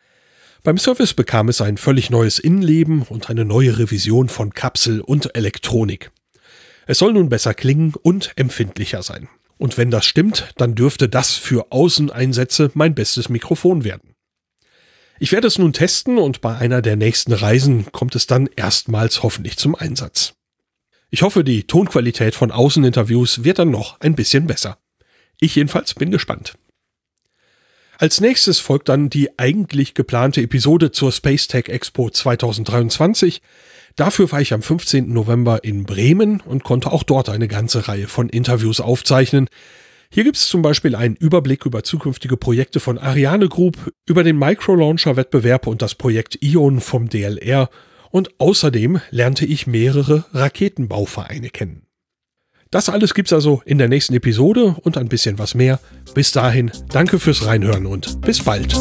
[0.64, 5.36] Beim Service bekam es ein völlig neues Innenleben und eine neue Revision von Kapsel und
[5.36, 6.10] Elektronik.
[6.86, 9.28] Es soll nun besser klingen und empfindlicher sein.
[9.58, 14.14] Und wenn das stimmt, dann dürfte das für Außeneinsätze mein bestes Mikrofon werden.
[15.18, 19.22] Ich werde es nun testen und bei einer der nächsten Reisen kommt es dann erstmals
[19.22, 20.34] hoffentlich zum Einsatz.
[21.10, 24.78] Ich hoffe, die Tonqualität von Außeninterviews wird dann noch ein bisschen besser.
[25.40, 26.54] Ich jedenfalls bin gespannt.
[27.98, 33.40] Als nächstes folgt dann die eigentlich geplante Episode zur Space Tech Expo 2023.
[33.96, 35.10] Dafür war ich am 15.
[35.10, 39.48] November in Bremen und konnte auch dort eine ganze Reihe von Interviews aufzeichnen.
[40.10, 44.38] Hier gibt es zum Beispiel einen Überblick über zukünftige Projekte von Ariane Group, über den
[44.38, 47.70] Microlauncher-Wettbewerb und das Projekt Ion vom DLR
[48.10, 51.86] und außerdem lernte ich mehrere Raketenbauvereine kennen.
[52.70, 55.80] Das alles gibt's also in der nächsten Episode und ein bisschen was mehr.
[56.14, 58.74] Bis dahin, danke fürs Reinhören und bis bald.